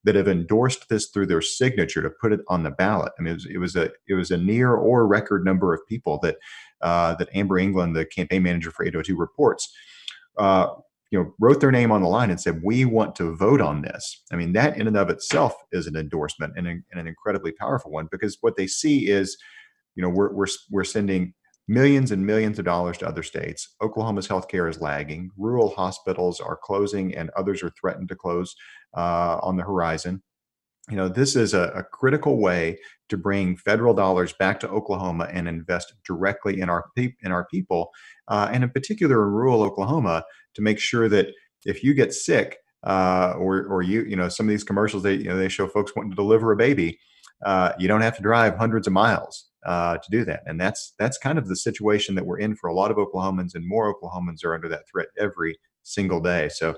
that 0.06 0.14
have 0.14 0.28
endorsed 0.28 0.88
this 0.88 1.08
through 1.08 1.26
their 1.26 1.42
signature 1.42 2.00
to 2.00 2.08
put 2.08 2.32
it 2.32 2.40
on 2.46 2.62
the 2.62 2.70
ballot. 2.70 3.12
I 3.18 3.22
mean, 3.22 3.32
it 3.32 3.34
was, 3.34 3.46
it 3.46 3.58
was 3.58 3.76
a 3.76 3.90
it 4.08 4.14
was 4.14 4.30
a 4.30 4.36
near 4.36 4.72
or 4.72 5.06
record 5.06 5.44
number 5.44 5.74
of 5.74 5.86
people 5.86 6.18
that 6.22 6.36
uh, 6.80 7.16
that 7.16 7.28
Amber 7.34 7.58
England, 7.58 7.96
the 7.96 8.06
campaign 8.06 8.44
manager 8.44 8.70
for 8.70 8.86
802 8.86 9.16
reports, 9.16 9.74
uh, 10.38 10.68
you 11.10 11.18
know, 11.18 11.34
wrote 11.40 11.60
their 11.60 11.72
name 11.72 11.90
on 11.90 12.02
the 12.02 12.08
line 12.08 12.30
and 12.30 12.40
said, 12.40 12.62
"We 12.62 12.84
want 12.84 13.16
to 13.16 13.34
vote 13.34 13.60
on 13.60 13.82
this." 13.82 14.22
I 14.32 14.36
mean, 14.36 14.52
that 14.52 14.76
in 14.78 14.86
and 14.86 14.96
of 14.96 15.10
itself 15.10 15.54
is 15.72 15.88
an 15.88 15.96
endorsement 15.96 16.54
and, 16.56 16.68
and 16.68 16.82
an 16.92 17.08
incredibly 17.08 17.50
powerful 17.50 17.90
one 17.90 18.08
because 18.10 18.38
what 18.42 18.56
they 18.56 18.68
see 18.68 19.08
is, 19.08 19.36
you 19.96 20.02
know, 20.02 20.08
we're 20.08 20.32
we're 20.32 20.46
we're 20.70 20.84
sending 20.84 21.34
millions 21.68 22.12
and 22.12 22.24
millions 22.24 22.58
of 22.58 22.64
dollars 22.64 22.98
to 22.98 23.08
other 23.08 23.22
states. 23.22 23.74
Oklahoma's 23.82 24.28
healthcare 24.28 24.68
is 24.70 24.80
lagging. 24.80 25.30
Rural 25.36 25.70
hospitals 25.74 26.40
are 26.40 26.56
closing, 26.56 27.14
and 27.14 27.30
others 27.36 27.62
are 27.62 27.70
threatened 27.70 28.08
to 28.08 28.16
close 28.16 28.54
uh, 28.96 29.38
on 29.42 29.56
the 29.56 29.64
horizon. 29.64 30.22
You 30.88 30.96
know, 30.96 31.08
this 31.08 31.34
is 31.34 31.52
a, 31.52 31.72
a, 31.74 31.82
critical 31.82 32.38
way 32.38 32.78
to 33.08 33.16
bring 33.16 33.56
federal 33.56 33.92
dollars 33.92 34.32
back 34.34 34.60
to 34.60 34.68
Oklahoma 34.68 35.28
and 35.32 35.48
invest 35.48 35.92
directly 36.06 36.60
in 36.60 36.70
our 36.70 36.84
pe- 36.94 37.16
in 37.22 37.32
our 37.32 37.44
people, 37.46 37.90
uh, 38.28 38.48
and 38.52 38.62
in 38.62 38.70
particular 38.70 39.26
in 39.26 39.32
rural 39.32 39.62
Oklahoma, 39.62 40.24
to 40.54 40.62
make 40.62 40.78
sure 40.78 41.08
that 41.08 41.26
if 41.64 41.82
you 41.82 41.92
get 41.92 42.14
sick, 42.14 42.58
uh, 42.84 43.34
or 43.36 43.66
or 43.66 43.82
you 43.82 44.02
you 44.02 44.14
know 44.14 44.28
some 44.28 44.46
of 44.46 44.50
these 44.50 44.62
commercials 44.62 45.02
they 45.02 45.14
you 45.14 45.24
know 45.24 45.36
they 45.36 45.48
show 45.48 45.66
folks 45.66 45.90
wanting 45.96 46.12
to 46.12 46.16
deliver 46.16 46.52
a 46.52 46.56
baby, 46.56 47.00
uh, 47.44 47.72
you 47.80 47.88
don't 47.88 48.02
have 48.02 48.16
to 48.16 48.22
drive 48.22 48.56
hundreds 48.56 48.86
of 48.86 48.92
miles 48.92 49.48
uh, 49.66 49.98
to 49.98 50.10
do 50.10 50.24
that. 50.24 50.42
And 50.46 50.60
that's 50.60 50.94
that's 50.98 51.18
kind 51.18 51.38
of 51.38 51.48
the 51.48 51.56
situation 51.56 52.14
that 52.14 52.24
we're 52.24 52.38
in 52.38 52.54
for 52.54 52.68
a 52.68 52.74
lot 52.74 52.90
of 52.90 52.96
Oklahomans, 52.96 53.54
and 53.54 53.68
more 53.68 53.92
Oklahomans 53.92 54.44
are 54.44 54.54
under 54.54 54.68
that 54.68 54.88
threat 54.88 55.08
every 55.18 55.58
single 55.82 56.20
day. 56.20 56.48
So 56.48 56.76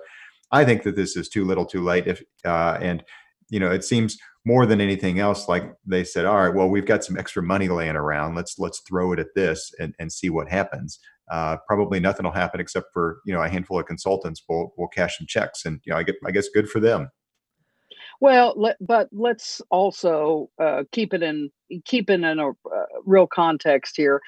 I 0.51 0.65
think 0.65 0.83
that 0.83 0.97
this 0.97 1.17
is 1.17 1.29
too 1.29 1.45
little, 1.45 1.67
too 1.67 1.85
late. 1.85 2.07
If 2.07 2.23
uh, 2.45 2.79
and 2.81 3.05
you 3.51 3.61
know, 3.61 3.71
it 3.71 3.85
seems 3.85 4.17
more 4.45 4.65
than 4.65 4.81
anything 4.81 5.19
else 5.19 5.49
like 5.49 5.65
they 5.87 6.05
said, 6.05 6.25
all 6.25 6.37
right, 6.37 6.55
well, 6.55 6.69
we've 6.69 6.87
got 6.87 7.05
some 7.05 7.19
extra 7.19 7.43
money 7.43 7.69
laying 7.69 7.97
around. 7.97 8.35
Let's 8.35 8.59
let's 8.59 8.81
throw 8.81 9.13
it 9.13 9.19
at 9.19 9.35
this 9.35 9.71
and, 9.79 9.95
and 9.99 10.11
see 10.11 10.31
what 10.31 10.49
happens. 10.49 10.99
Uh, 11.31 11.59
probably 11.67 12.01
nothing 12.01 12.25
will 12.25 12.33
happen 12.33 12.59
except 12.59 12.87
for 12.95 13.19
you 13.27 13.35
know 13.35 13.43
a 13.43 13.49
handful 13.51 13.79
of 13.79 13.87
consultants 13.87 14.43
will 14.49 14.73
will 14.79 14.89
cash 14.89 15.19
some 15.19 15.27
checks, 15.27 15.67
and 15.67 15.81
you 15.85 15.93
know 15.93 15.99
I 15.99 16.03
get 16.03 16.17
I 16.27 16.31
guess 16.31 16.49
good 16.49 16.71
for 16.71 16.81
them. 16.81 17.11
Well, 18.21 18.55
let, 18.57 18.77
but 18.81 19.09
let's 19.13 19.63
also 19.71 20.51
uh, 20.61 20.85
keep 20.93 21.15
it 21.15 21.23
in 21.23 21.51
keep 21.85 22.11
it 22.11 22.15
in 22.15 22.25
a 22.39 22.49
uh, 22.51 22.53
real 23.05 23.27
context 23.27 23.97
here. 23.97 24.21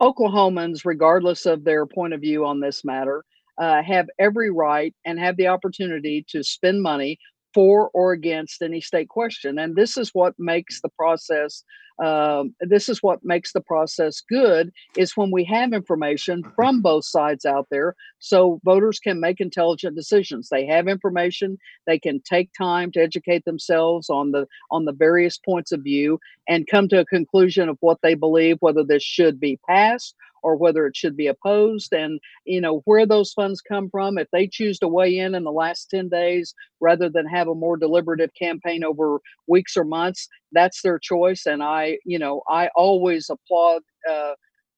Oklahomans, 0.00 0.84
regardless 0.84 1.46
of 1.46 1.64
their 1.64 1.86
point 1.86 2.14
of 2.14 2.20
view 2.20 2.44
on 2.46 2.60
this 2.60 2.84
matter, 2.84 3.24
uh, 3.58 3.82
have 3.82 4.08
every 4.18 4.50
right 4.50 4.94
and 5.04 5.18
have 5.18 5.36
the 5.36 5.46
opportunity 5.48 6.24
to 6.30 6.42
spend 6.42 6.82
money 6.82 7.18
for 7.54 7.90
or 7.92 8.12
against 8.12 8.62
any 8.62 8.80
state 8.80 9.08
question. 9.08 9.58
And 9.58 9.76
this 9.76 9.96
is 9.96 10.10
what 10.10 10.34
makes 10.38 10.80
the 10.80 10.88
process. 10.88 11.64
Um, 12.02 12.54
this 12.60 12.88
is 12.88 13.02
what 13.02 13.22
makes 13.24 13.52
the 13.52 13.60
process 13.60 14.22
good 14.22 14.72
is 14.96 15.18
when 15.18 15.30
we 15.30 15.44
have 15.44 15.74
information 15.74 16.42
from 16.56 16.80
both 16.80 17.04
sides 17.04 17.44
out 17.44 17.66
there 17.70 17.94
so 18.18 18.58
voters 18.64 18.98
can 18.98 19.20
make 19.20 19.38
intelligent 19.38 19.96
decisions 19.96 20.48
they 20.48 20.64
have 20.64 20.88
information 20.88 21.58
they 21.86 21.98
can 21.98 22.22
take 22.22 22.48
time 22.56 22.90
to 22.92 23.02
educate 23.02 23.44
themselves 23.44 24.08
on 24.08 24.30
the 24.30 24.46
on 24.70 24.86
the 24.86 24.94
various 24.94 25.36
points 25.36 25.72
of 25.72 25.82
view 25.82 26.18
and 26.48 26.66
come 26.68 26.88
to 26.88 27.00
a 27.00 27.04
conclusion 27.04 27.68
of 27.68 27.76
what 27.80 27.98
they 28.02 28.14
believe 28.14 28.56
whether 28.60 28.82
this 28.82 29.02
should 29.02 29.38
be 29.38 29.60
passed 29.68 30.14
or 30.42 30.56
whether 30.56 30.86
it 30.86 30.96
should 30.96 31.16
be 31.16 31.26
opposed 31.26 31.92
and 31.92 32.20
you 32.44 32.60
know 32.60 32.82
where 32.84 33.06
those 33.06 33.32
funds 33.32 33.60
come 33.60 33.88
from 33.90 34.18
if 34.18 34.28
they 34.32 34.46
choose 34.46 34.78
to 34.78 34.88
weigh 34.88 35.18
in 35.18 35.34
in 35.34 35.44
the 35.44 35.52
last 35.52 35.90
10 35.90 36.08
days 36.08 36.54
rather 36.80 37.08
than 37.08 37.26
have 37.26 37.48
a 37.48 37.54
more 37.54 37.76
deliberative 37.76 38.30
campaign 38.38 38.84
over 38.84 39.18
weeks 39.46 39.76
or 39.76 39.84
months 39.84 40.28
that's 40.52 40.82
their 40.82 40.98
choice 40.98 41.46
and 41.46 41.62
i 41.62 41.98
you 42.04 42.18
know 42.18 42.42
i 42.48 42.68
always 42.76 43.30
applaud 43.30 43.82
uh, 44.10 44.32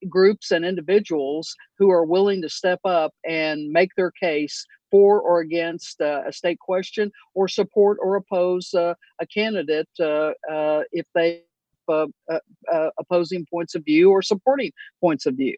groups 0.08 0.50
and 0.50 0.64
individuals 0.64 1.54
who 1.78 1.90
are 1.90 2.04
willing 2.04 2.42
to 2.42 2.48
step 2.48 2.80
up 2.84 3.12
and 3.24 3.68
make 3.70 3.90
their 3.96 4.10
case 4.10 4.66
for 4.90 5.20
or 5.20 5.40
against 5.40 6.00
uh, 6.00 6.22
a 6.26 6.32
state 6.32 6.58
question 6.58 7.10
or 7.34 7.48
support 7.48 7.98
or 8.02 8.16
oppose 8.16 8.72
uh, 8.74 8.94
a 9.20 9.26
candidate 9.26 9.88
uh, 10.00 10.32
uh, 10.50 10.82
if 10.92 11.06
they 11.14 11.42
uh, 11.88 12.06
uh, 12.30 12.38
uh, 12.72 12.90
opposing 12.98 13.46
points 13.50 13.74
of 13.74 13.84
view 13.84 14.10
or 14.10 14.22
supporting 14.22 14.70
points 15.00 15.26
of 15.26 15.34
view. 15.34 15.56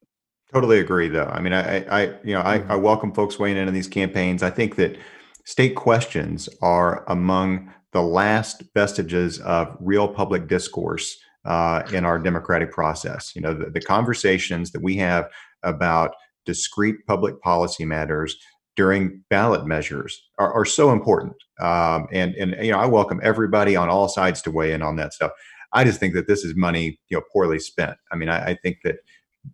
Totally 0.53 0.79
agree, 0.79 1.09
though. 1.09 1.31
I 1.33 1.41
mean, 1.41 1.53
I, 1.53 1.85
I 1.85 2.15
you 2.23 2.35
know, 2.35 2.41
I, 2.41 2.55
I 2.55 2.59
mm-hmm. 2.59 2.83
welcome 2.83 3.13
folks 3.13 3.39
weighing 3.39 3.57
in 3.57 3.67
on 3.69 3.75
these 3.75 3.89
campaigns. 3.89 4.43
I 4.43 4.51
think 4.51 4.77
that 4.77 4.97
state 5.45 5.75
questions 5.75 6.49
are 6.63 7.05
among 7.09 7.73
the 7.93 8.03
last 8.03 8.63
vestiges 8.75 9.41
of 9.41 9.77
real 9.81 10.09
public 10.09 10.49
discourse 10.49 11.17
uh, 11.45 11.83
in 11.93 12.05
our 12.05 12.19
democratic 12.19 12.73
process. 12.73 13.35
You 13.35 13.43
know, 13.43 13.55
the, 13.55 13.71
the, 13.71 13.81
conversations 13.81 14.73
that 14.73 14.83
we 14.83 14.97
have 14.97 15.29
about 15.63 16.15
discrete 16.47 16.97
public 17.07 17.41
policy 17.41 17.85
matters 17.85 18.37
during 18.77 19.23
ballot 19.31 19.67
measures 19.67 20.21
are, 20.39 20.53
are 20.53 20.65
so 20.65 20.91
important. 20.91 21.35
Um, 21.61 22.09
and 22.13 22.35
and 22.35 22.57
you 22.65 22.73
know, 22.73 22.79
I 22.79 22.87
welcome 22.87 23.21
everybody 23.23 23.77
on 23.77 23.89
all 23.89 24.09
sides 24.09 24.43
to 24.43 24.51
weigh 24.51 24.73
in 24.73 24.83
on 24.83 24.97
that 24.97 25.13
stuff. 25.13 25.31
I 25.75 25.85
just 25.85 26.01
think 26.01 26.15
that 26.15 26.29
this 26.29 26.45
is 26.45 26.55
money, 26.57 26.99
you 27.09 27.17
know, 27.17 27.23
poorly 27.33 27.59
spent. 27.59 27.97
I 28.11 28.17
mean, 28.17 28.29
I, 28.29 28.51
I 28.51 28.55
think 28.63 28.79
that 28.85 28.97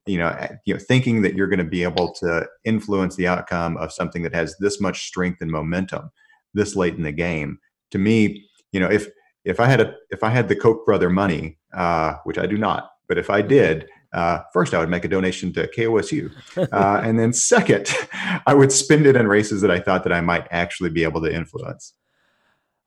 you 0.06 0.18
know, 0.18 0.48
you 0.64 0.74
know, 0.74 0.80
thinking 0.80 1.22
that 1.22 1.34
you're 1.34 1.48
going 1.48 1.58
to 1.58 1.64
be 1.64 1.82
able 1.82 2.12
to 2.14 2.46
influence 2.64 3.16
the 3.16 3.26
outcome 3.26 3.76
of 3.76 3.92
something 3.92 4.22
that 4.22 4.34
has 4.34 4.56
this 4.60 4.80
much 4.80 5.06
strength 5.06 5.40
and 5.40 5.50
momentum 5.50 6.10
this 6.54 6.76
late 6.76 6.94
in 6.94 7.02
the 7.02 7.12
game, 7.12 7.58
to 7.90 7.98
me, 7.98 8.44
you 8.72 8.80
know, 8.80 8.88
if 8.88 9.08
if 9.44 9.58
I 9.60 9.66
had 9.66 9.80
a 9.80 9.94
if 10.10 10.22
I 10.22 10.30
had 10.30 10.48
the 10.48 10.56
Koch 10.56 10.84
brother 10.84 11.10
money, 11.10 11.58
uh, 11.74 12.14
which 12.24 12.38
I 12.38 12.46
do 12.46 12.58
not, 12.58 12.90
but 13.08 13.18
if 13.18 13.30
I 13.30 13.42
did, 13.42 13.88
uh, 14.12 14.40
first 14.52 14.74
I 14.74 14.78
would 14.78 14.90
make 14.90 15.04
a 15.04 15.08
donation 15.08 15.52
to 15.54 15.68
KOSU, 15.68 16.30
uh, 16.72 17.00
and 17.04 17.18
then 17.18 17.32
second, 17.32 17.88
I 18.46 18.54
would 18.54 18.72
spend 18.72 19.06
it 19.06 19.16
in 19.16 19.26
races 19.26 19.60
that 19.62 19.70
I 19.70 19.80
thought 19.80 20.04
that 20.04 20.12
I 20.12 20.20
might 20.20 20.46
actually 20.50 20.90
be 20.90 21.02
able 21.02 21.20
to 21.22 21.34
influence 21.34 21.94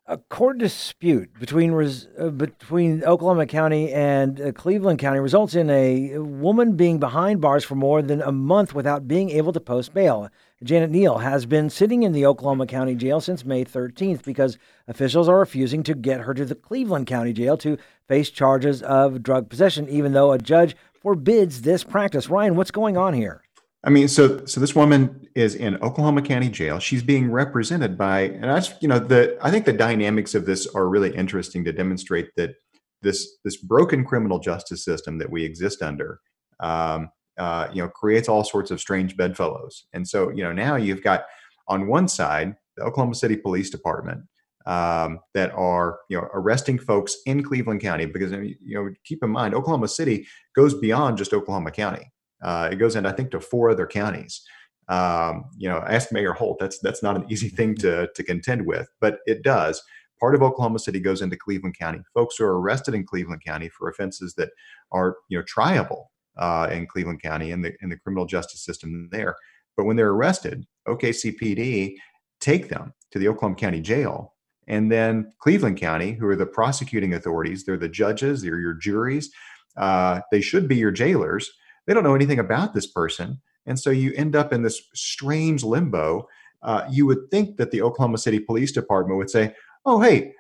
a 0.06 0.18
court 0.18 0.58
dispute 0.58 1.30
between 1.40 1.72
res, 1.72 2.08
uh, 2.20 2.28
between 2.30 3.04
Oklahoma 3.06 3.46
County 3.46 3.92
and 3.94 4.42
uh, 4.42 4.52
Cleveland 4.52 5.00
County 5.00 5.20
results 5.20 5.56
in 5.56 5.70
a 5.70 6.18
woman 6.18 6.76
being 6.76 7.00
behind 7.00 7.40
bars 7.40 7.64
for 7.64 7.76
more 7.76 8.02
than 8.02 8.22
a 8.22 8.32
month 8.32 8.76
without 8.76 9.08
being 9.08 9.30
able 9.30 9.54
to 9.54 9.62
post 9.62 9.94
bail. 9.94 10.30
Janet 10.62 10.92
Neal 10.92 11.20
has 11.20 11.46
been 11.46 11.70
sitting 11.70 12.04
in 12.04 12.12
the 12.12 12.26
Oklahoma 12.26 12.68
County 12.68 12.96
jail 12.96 13.22
since 13.22 13.46
May 13.46 13.64
13th 13.64 14.24
because 14.24 14.58
officials 14.90 15.30
are 15.30 15.40
refusing 15.40 15.84
to 15.84 15.94
get 15.94 16.22
her 16.22 16.34
to 16.34 16.46
the 16.46 16.56
Cleveland 16.56 17.08
County 17.08 17.32
jail 17.32 17.58
to 17.58 17.78
face 18.08 18.30
charges 18.30 18.82
of 18.82 19.24
drug 19.24 19.50
possession, 19.50 19.88
even 19.88 20.12
though 20.12 20.34
a 20.34 20.38
judge 20.38 20.76
forbids 21.02 21.62
this 21.62 21.86
practice. 21.86 22.30
Ryan, 22.30 22.56
what's 22.56 22.72
going 22.72 22.98
on 22.98 23.14
here? 23.14 23.43
I 23.86 23.90
mean, 23.90 24.08
so 24.08 24.46
so 24.46 24.62
this 24.62 24.76
woman 24.76 25.28
is 25.36 25.56
in 25.56 25.76
Oklahoma 25.82 26.22
County 26.22 26.50
Jail. 26.50 26.80
She's 26.80 27.04
being 27.04 27.30
represented 27.30 27.98
by, 27.98 28.22
and 28.22 28.46
that's 28.46 28.74
you 28.82 28.88
know 28.88 29.00
the 29.00 29.38
I 29.42 29.52
think 29.52 29.66
the 29.66 29.74
dynamics 29.74 30.36
of 30.36 30.46
this 30.46 30.68
are 30.68 30.88
really 30.88 31.14
interesting 31.16 31.66
to 31.66 31.74
demonstrate 31.74 32.30
that 32.38 32.56
this 33.02 33.38
this 33.44 33.58
broken 33.58 34.06
criminal 34.06 34.40
justice 34.40 34.86
system 34.86 35.18
that 35.18 35.30
we 35.30 35.44
exist 35.44 35.82
under, 35.82 36.22
um, 36.62 37.10
uh, 37.38 37.68
you 37.74 37.82
know, 37.82 37.90
creates 37.90 38.30
all 38.30 38.46
sorts 38.46 38.72
of 38.72 38.80
strange 38.80 39.18
bedfellows. 39.18 39.86
And 39.92 40.08
so 40.08 40.30
you 40.30 40.44
know 40.44 40.54
now 40.54 40.78
you've 40.78 41.04
got 41.04 41.26
on 41.68 41.88
one 41.88 42.08
side 42.08 42.56
the 42.78 42.84
Oklahoma 42.84 43.16
City 43.16 43.36
Police 43.36 43.70
Department 43.70 44.22
um, 44.66 45.20
that 45.34 45.52
are 45.52 46.00
you 46.10 46.16
know 46.16 46.30
arresting 46.34 46.80
folks 46.80 47.18
in 47.26 47.44
Cleveland 47.44 47.82
County 47.82 48.06
because 48.06 48.32
you 48.32 48.56
know 48.76 48.90
keep 49.04 49.22
in 49.24 49.30
mind 49.30 49.54
Oklahoma 49.54 49.90
City 49.90 50.26
goes 50.56 50.74
beyond 50.74 51.18
just 51.18 51.34
Oklahoma 51.34 51.72
County. 51.72 52.13
Uh, 52.44 52.70
it 52.72 52.76
goes 52.76 52.96
into, 52.96 53.10
I 53.10 53.14
think, 53.14 53.32
to 53.32 53.40
four 53.40 53.70
other 53.70 53.88
counties. 53.88 54.44
Um, 54.90 55.46
you 55.58 55.70
know, 55.70 55.78
ask 55.88 56.12
Mayor 56.12 56.34
Holt. 56.34 56.60
That's 56.60 56.80
that's 56.80 57.02
not 57.02 57.16
an 57.16 57.26
easy 57.30 57.50
thing 57.50 57.76
to 57.76 58.10
to 58.14 58.24
contend 58.24 58.66
with, 58.66 58.90
but 59.00 59.20
it 59.26 59.44
does. 59.44 59.82
Part 60.20 60.36
of 60.36 60.42
Oklahoma 60.44 60.80
City 60.80 61.00
goes 61.00 61.22
into 61.22 61.38
Cleveland 61.38 61.78
County. 61.78 62.02
Folks 62.14 62.38
who 62.38 62.46
are 62.46 62.60
arrested 62.60 62.94
in 62.94 63.06
Cleveland 63.06 63.44
County 63.46 63.70
for 63.70 63.90
offenses 63.90 64.34
that 64.36 64.50
are 64.92 65.18
you 65.30 65.38
know 65.38 65.44
triable 65.44 66.06
uh, 66.38 66.68
in 66.72 66.86
Cleveland 66.86 67.22
County 67.22 67.52
in 67.52 67.62
the 67.62 67.74
in 67.82 67.90
the 67.90 67.98
criminal 67.98 68.26
justice 68.26 68.64
system 68.64 69.10
there. 69.12 69.36
But 69.78 69.86
when 69.86 69.96
they're 69.96 70.12
arrested, 70.12 70.66
OKCPD 70.88 71.96
take 72.44 72.68
them 72.70 72.94
to 73.12 73.20
the 73.20 73.28
Oklahoma 73.30 73.56
County 73.56 73.80
Jail 73.80 74.34
And 74.68 74.92
then 74.92 75.32
Cleveland 75.40 75.78
County, 75.78 76.12
who 76.12 76.28
are 76.28 76.36
the 76.36 76.46
prosecuting 76.46 77.14
authorities, 77.14 77.64
they're 77.64 77.78
the 77.78 77.90
judges, 77.90 78.42
they're 78.42 78.60
your 78.60 78.74
juries, 78.74 79.32
uh, 79.78 80.22
they 80.32 80.42
should 80.42 80.68
be 80.68 80.76
your 80.76 80.92
jailers. 80.92 81.50
They 81.86 81.94
don't 81.94 82.04
know 82.04 82.16
anything 82.16 82.40
about 82.40 82.74
this 82.74 82.88
person. 82.88 83.42
And 83.66 83.80
so 83.80 83.90
you 83.90 84.14
end 84.16 84.36
up 84.36 84.52
in 84.52 84.64
this 84.64 84.82
strange 84.94 85.64
limbo. 85.64 86.28
Uh, 86.62 86.86
you 86.90 87.06
would 87.06 87.30
think 87.32 87.58
that 87.58 87.72
the 87.72 87.82
Oklahoma 87.82 88.18
City 88.18 88.40
Police 88.40 88.72
Department 88.72 89.18
would 89.18 89.30
say, 89.30 89.54
oh, 89.86 90.02
hey, 90.02 90.34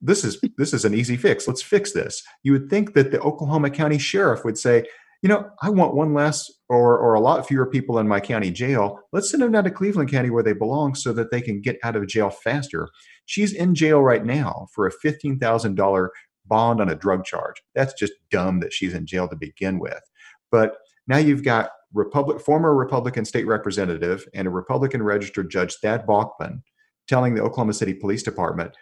this 0.00 0.24
is 0.24 0.40
this 0.58 0.72
is 0.74 0.84
an 0.84 0.94
easy 0.94 1.16
fix. 1.16 1.48
Let's 1.48 1.62
fix 1.62 1.92
this. 1.92 2.22
You 2.42 2.52
would 2.52 2.68
think 2.68 2.94
that 2.94 3.10
the 3.10 3.20
Oklahoma 3.20 3.70
County 3.70 3.98
Sheriff 3.98 4.44
would 4.44 4.58
say, 4.58 4.84
you 5.22 5.28
know, 5.28 5.48
I 5.62 5.70
want 5.70 5.94
one 5.94 6.12
less 6.12 6.50
or 6.68 6.98
or 6.98 7.14
a 7.14 7.20
lot 7.20 7.46
fewer 7.46 7.64
people 7.64 7.98
in 7.98 8.06
my 8.06 8.20
county 8.20 8.50
jail. 8.50 9.00
Let's 9.12 9.30
send 9.30 9.42
them 9.42 9.52
down 9.52 9.64
to 9.64 9.70
Cleveland 9.70 10.10
County 10.10 10.28
where 10.30 10.42
they 10.42 10.52
belong 10.52 10.94
so 10.94 11.12
that 11.14 11.30
they 11.30 11.40
can 11.40 11.62
get 11.62 11.78
out 11.82 11.96
of 11.96 12.06
jail 12.06 12.28
faster. 12.28 12.88
She's 13.24 13.54
in 13.54 13.74
jail 13.74 14.02
right 14.02 14.24
now 14.24 14.66
for 14.74 14.86
a 14.86 14.92
fifteen 14.92 15.38
thousand 15.38 15.76
dollar 15.76 16.10
bond 16.46 16.80
on 16.82 16.90
a 16.90 16.94
drug 16.94 17.24
charge. 17.24 17.62
That's 17.74 17.94
just 17.94 18.12
dumb 18.30 18.60
that 18.60 18.72
she's 18.72 18.92
in 18.92 19.06
jail 19.06 19.26
to 19.28 19.36
begin 19.36 19.78
with. 19.78 20.02
But 20.50 20.76
now 21.06 21.18
you've 21.18 21.44
got 21.44 21.70
Republic, 21.92 22.40
former 22.40 22.74
Republican 22.74 23.24
state 23.24 23.46
representative 23.46 24.26
and 24.34 24.46
a 24.46 24.50
Republican 24.50 25.02
registered 25.02 25.50
judge, 25.50 25.76
Thad 25.76 26.06
Balkman, 26.06 26.62
telling 27.06 27.34
the 27.34 27.42
Oklahoma 27.42 27.72
City 27.72 27.94
Police 27.94 28.22
Department, 28.22 28.74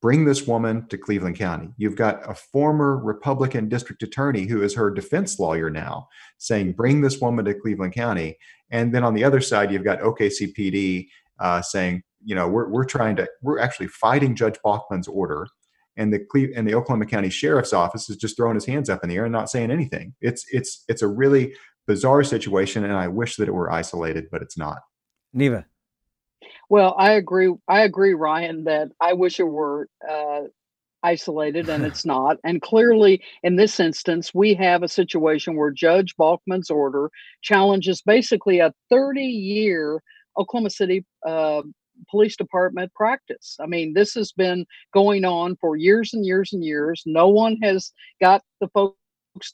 bring 0.00 0.24
this 0.24 0.46
woman 0.46 0.86
to 0.88 0.98
Cleveland 0.98 1.36
County. 1.36 1.70
You've 1.76 1.96
got 1.96 2.28
a 2.28 2.34
former 2.34 2.96
Republican 2.98 3.68
district 3.68 4.02
attorney 4.02 4.46
who 4.46 4.62
is 4.62 4.74
her 4.74 4.90
defense 4.90 5.38
lawyer 5.38 5.70
now 5.70 6.08
saying, 6.38 6.72
bring 6.72 7.00
this 7.00 7.20
woman 7.20 7.44
to 7.44 7.54
Cleveland 7.54 7.94
County. 7.94 8.36
And 8.70 8.92
then 8.92 9.04
on 9.04 9.14
the 9.14 9.24
other 9.24 9.40
side, 9.40 9.70
you've 9.70 9.84
got 9.84 10.00
OKCPD 10.00 11.08
uh, 11.38 11.62
saying, 11.62 12.02
you 12.24 12.34
know, 12.34 12.48
we're, 12.48 12.68
we're 12.68 12.84
trying 12.84 13.16
to, 13.16 13.28
we're 13.42 13.60
actually 13.60 13.88
fighting 13.88 14.34
Judge 14.34 14.58
Balkman's 14.64 15.08
order. 15.08 15.46
And 15.96 16.12
the 16.12 16.20
Cle- 16.20 16.52
and 16.54 16.66
the 16.66 16.74
Oklahoma 16.74 17.06
County 17.06 17.30
Sheriff's 17.30 17.72
Office 17.72 18.08
is 18.08 18.16
just 18.16 18.36
throwing 18.36 18.54
his 18.54 18.66
hands 18.66 18.88
up 18.88 19.02
in 19.02 19.08
the 19.08 19.16
air 19.16 19.24
and 19.24 19.32
not 19.32 19.50
saying 19.50 19.70
anything. 19.70 20.14
It's 20.20 20.44
it's 20.50 20.84
it's 20.88 21.02
a 21.02 21.08
really 21.08 21.54
bizarre 21.86 22.24
situation, 22.24 22.84
and 22.84 22.94
I 22.94 23.08
wish 23.08 23.36
that 23.36 23.48
it 23.48 23.54
were 23.54 23.70
isolated, 23.70 24.28
but 24.30 24.42
it's 24.42 24.56
not. 24.56 24.78
Neva. 25.32 25.66
Well, 26.68 26.94
I 26.96 27.12
agree. 27.12 27.52
I 27.68 27.82
agree, 27.82 28.14
Ryan, 28.14 28.64
that 28.64 28.88
I 29.00 29.12
wish 29.12 29.38
it 29.38 29.44
were 29.44 29.88
uh, 30.08 30.42
isolated, 31.02 31.68
and 31.68 31.84
it's 31.84 32.04
not. 32.06 32.38
And 32.44 32.62
clearly, 32.62 33.22
in 33.42 33.56
this 33.56 33.78
instance, 33.80 34.32
we 34.32 34.54
have 34.54 34.82
a 34.82 34.88
situation 34.88 35.56
where 35.56 35.70
Judge 35.70 36.16
Balkman's 36.16 36.70
order 36.70 37.10
challenges 37.42 38.02
basically 38.02 38.60
a 38.60 38.72
30 38.90 39.22
year 39.22 40.02
Oklahoma 40.38 40.70
City 40.70 41.04
uh, 41.26 41.62
Police 42.10 42.36
Department 42.36 42.92
practice. 42.94 43.56
I 43.60 43.66
mean, 43.66 43.94
this 43.94 44.14
has 44.14 44.32
been 44.32 44.66
going 44.92 45.24
on 45.24 45.56
for 45.60 45.76
years 45.76 46.14
and 46.14 46.24
years 46.24 46.52
and 46.52 46.64
years. 46.64 47.02
No 47.06 47.28
one 47.28 47.56
has 47.62 47.92
got 48.20 48.42
the 48.60 48.68
folks 48.68 48.96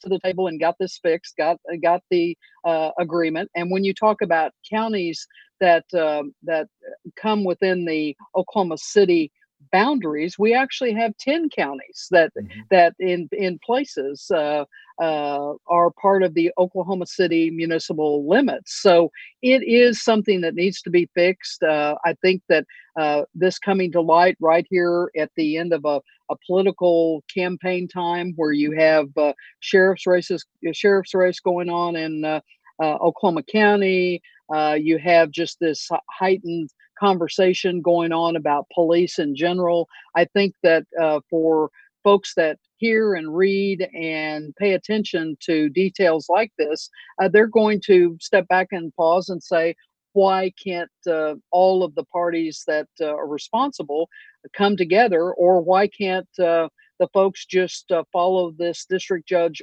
to 0.01 0.09
the 0.09 0.19
table 0.19 0.47
and 0.47 0.59
got 0.59 0.75
this 0.79 0.99
fixed, 1.01 1.37
got 1.37 1.57
got 1.81 2.01
the 2.09 2.37
uh, 2.65 2.91
agreement. 2.99 3.49
And 3.55 3.71
when 3.71 3.83
you 3.83 3.93
talk 3.93 4.21
about 4.21 4.51
counties 4.69 5.25
that 5.59 5.85
um, 5.93 6.33
that 6.43 6.67
come 7.15 7.43
within 7.43 7.85
the 7.85 8.15
Oklahoma 8.35 8.77
City 8.77 9.31
boundaries, 9.71 10.39
we 10.39 10.53
actually 10.53 10.93
have 10.93 11.15
ten 11.17 11.49
counties 11.49 12.07
that 12.11 12.31
mm-hmm. 12.33 12.61
that 12.71 12.93
in 12.99 13.29
in 13.31 13.59
places 13.65 14.29
uh, 14.31 14.65
uh, 15.01 15.53
are 15.67 15.91
part 15.91 16.23
of 16.23 16.33
the 16.33 16.51
Oklahoma 16.57 17.05
City 17.05 17.49
municipal 17.51 18.27
limits. 18.27 18.81
So 18.81 19.11
it 19.41 19.63
is 19.63 20.03
something 20.03 20.41
that 20.41 20.55
needs 20.55 20.81
to 20.81 20.89
be 20.89 21.09
fixed. 21.13 21.63
Uh, 21.63 21.95
I 22.05 22.13
think 22.21 22.41
that 22.49 22.65
uh, 22.99 23.23
this 23.33 23.59
coming 23.59 23.91
to 23.93 24.01
light 24.01 24.37
right 24.39 24.65
here 24.69 25.11
at 25.17 25.31
the 25.35 25.57
end 25.57 25.73
of 25.73 25.85
a, 25.85 26.01
a 26.29 26.35
political 26.45 27.23
campaign 27.33 27.87
time, 27.87 28.33
where 28.35 28.51
you 28.51 28.71
have 28.71 29.07
uh, 29.17 29.33
sheriff's 29.59 30.07
races, 30.07 30.45
sheriff's 30.73 31.13
race 31.13 31.39
going 31.39 31.69
on 31.69 31.95
in 31.95 32.25
uh, 32.25 32.41
Oklahoma 32.81 33.43
County. 33.43 34.21
Uh, 34.53 34.73
you 34.73 34.97
have 34.97 35.29
just 35.29 35.59
this 35.59 35.89
heightened 36.09 36.71
conversation 36.99 37.81
going 37.81 38.11
on 38.11 38.35
about 38.35 38.67
police 38.73 39.19
in 39.19 39.35
general. 39.35 39.87
I 40.15 40.25
think 40.25 40.55
that 40.63 40.85
uh, 40.99 41.21
for 41.29 41.69
folks 42.03 42.33
that 42.35 42.57
hear 42.77 43.13
and 43.13 43.35
read 43.35 43.87
and 43.93 44.55
pay 44.55 44.73
attention 44.73 45.37
to 45.41 45.69
details 45.69 46.27
like 46.29 46.51
this, 46.57 46.89
uh, 47.21 47.27
they're 47.27 47.47
going 47.47 47.81
to 47.85 48.17
step 48.21 48.47
back 48.47 48.67
and 48.71 48.93
pause 48.95 49.29
and 49.29 49.43
say, 49.43 49.75
why 50.13 50.51
can't 50.61 50.89
uh, 51.07 51.35
all 51.51 51.83
of 51.83 51.93
the 51.95 52.05
parties 52.05 52.63
that 52.67 52.87
uh, 52.99 53.05
are 53.07 53.27
responsible 53.27 54.09
come 54.53 54.75
together, 54.75 55.33
or 55.33 55.61
why 55.61 55.87
can't 55.87 56.27
uh, 56.39 56.67
the 56.99 57.07
folks 57.13 57.45
just 57.45 57.91
follow 58.11 58.51
this 58.51 58.85
district 58.85 59.27
judge 59.27 59.61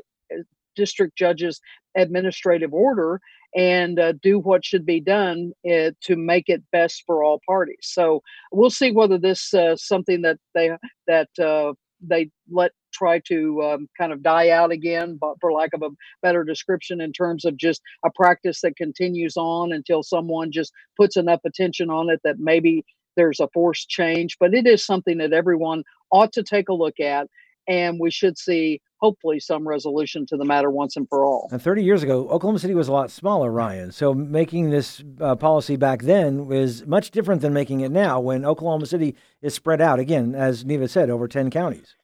district 0.76 1.16
judge's 1.16 1.60
administrative 1.96 2.72
order 2.72 3.20
and 3.56 3.98
uh, 3.98 4.12
do 4.22 4.38
what 4.38 4.64
should 4.64 4.84
be 4.84 5.00
done 5.00 5.52
uh, 5.68 5.90
to 6.02 6.14
make 6.14 6.48
it 6.48 6.62
best 6.72 7.02
for 7.06 7.24
all 7.24 7.40
parties. 7.48 7.78
So 7.82 8.22
we'll 8.52 8.70
see 8.70 8.92
whether 8.92 9.18
this 9.18 9.54
uh, 9.54 9.76
something 9.76 10.22
that 10.22 10.38
they 10.54 10.70
that 11.06 11.28
uh, 11.38 11.72
they 12.00 12.30
let 12.50 12.72
try 12.92 13.20
to 13.28 13.62
um, 13.62 13.88
kind 13.98 14.12
of 14.12 14.22
die 14.22 14.50
out 14.50 14.70
again, 14.70 15.18
but 15.20 15.34
for 15.40 15.52
lack 15.52 15.70
of 15.74 15.82
a 15.82 15.90
better 16.22 16.44
description, 16.44 17.00
in 17.00 17.12
terms 17.12 17.44
of 17.44 17.56
just 17.56 17.82
a 18.04 18.10
practice 18.14 18.60
that 18.62 18.76
continues 18.76 19.36
on 19.36 19.72
until 19.72 20.02
someone 20.02 20.50
just 20.52 20.72
puts 20.98 21.16
enough 21.16 21.40
attention 21.44 21.90
on 21.90 22.08
it 22.10 22.20
that 22.24 22.38
maybe 22.38 22.84
there's 23.16 23.40
a 23.40 23.48
forced 23.52 23.88
change. 23.88 24.36
But 24.38 24.54
it 24.54 24.66
is 24.66 24.84
something 24.84 25.18
that 25.18 25.32
everyone 25.32 25.82
ought 26.10 26.32
to 26.34 26.42
take 26.42 26.68
a 26.68 26.74
look 26.74 27.00
at, 27.00 27.28
and 27.68 27.98
we 28.00 28.10
should 28.10 28.38
see 28.38 28.80
hopefully 28.98 29.38
some 29.38 29.66
resolution 29.66 30.24
to 30.26 30.36
the 30.36 30.44
matter 30.44 30.70
once 30.70 30.96
and 30.96 31.08
for 31.08 31.24
all. 31.24 31.48
And 31.52 31.60
30 31.60 31.84
years 31.84 32.02
ago, 32.02 32.28
Oklahoma 32.28 32.58
City 32.58 32.74
was 32.74 32.88
a 32.88 32.92
lot 32.92 33.10
smaller, 33.10 33.50
Ryan. 33.50 33.92
So 33.92 34.14
making 34.14 34.70
this 34.70 35.02
uh, 35.20 35.36
policy 35.36 35.76
back 35.76 36.02
then 36.02 36.46
was 36.46 36.86
much 36.86 37.10
different 37.10 37.42
than 37.42 37.52
making 37.52 37.80
it 37.80 37.90
now 37.90 38.20
when 38.20 38.44
Oklahoma 38.44 38.86
City 38.86 39.14
is 39.42 39.54
spread 39.54 39.80
out, 39.80 39.98
again, 39.98 40.34
as 40.34 40.64
Neva 40.64 40.88
said, 40.88 41.10
over 41.10 41.28
10 41.28 41.50
counties. 41.50 41.94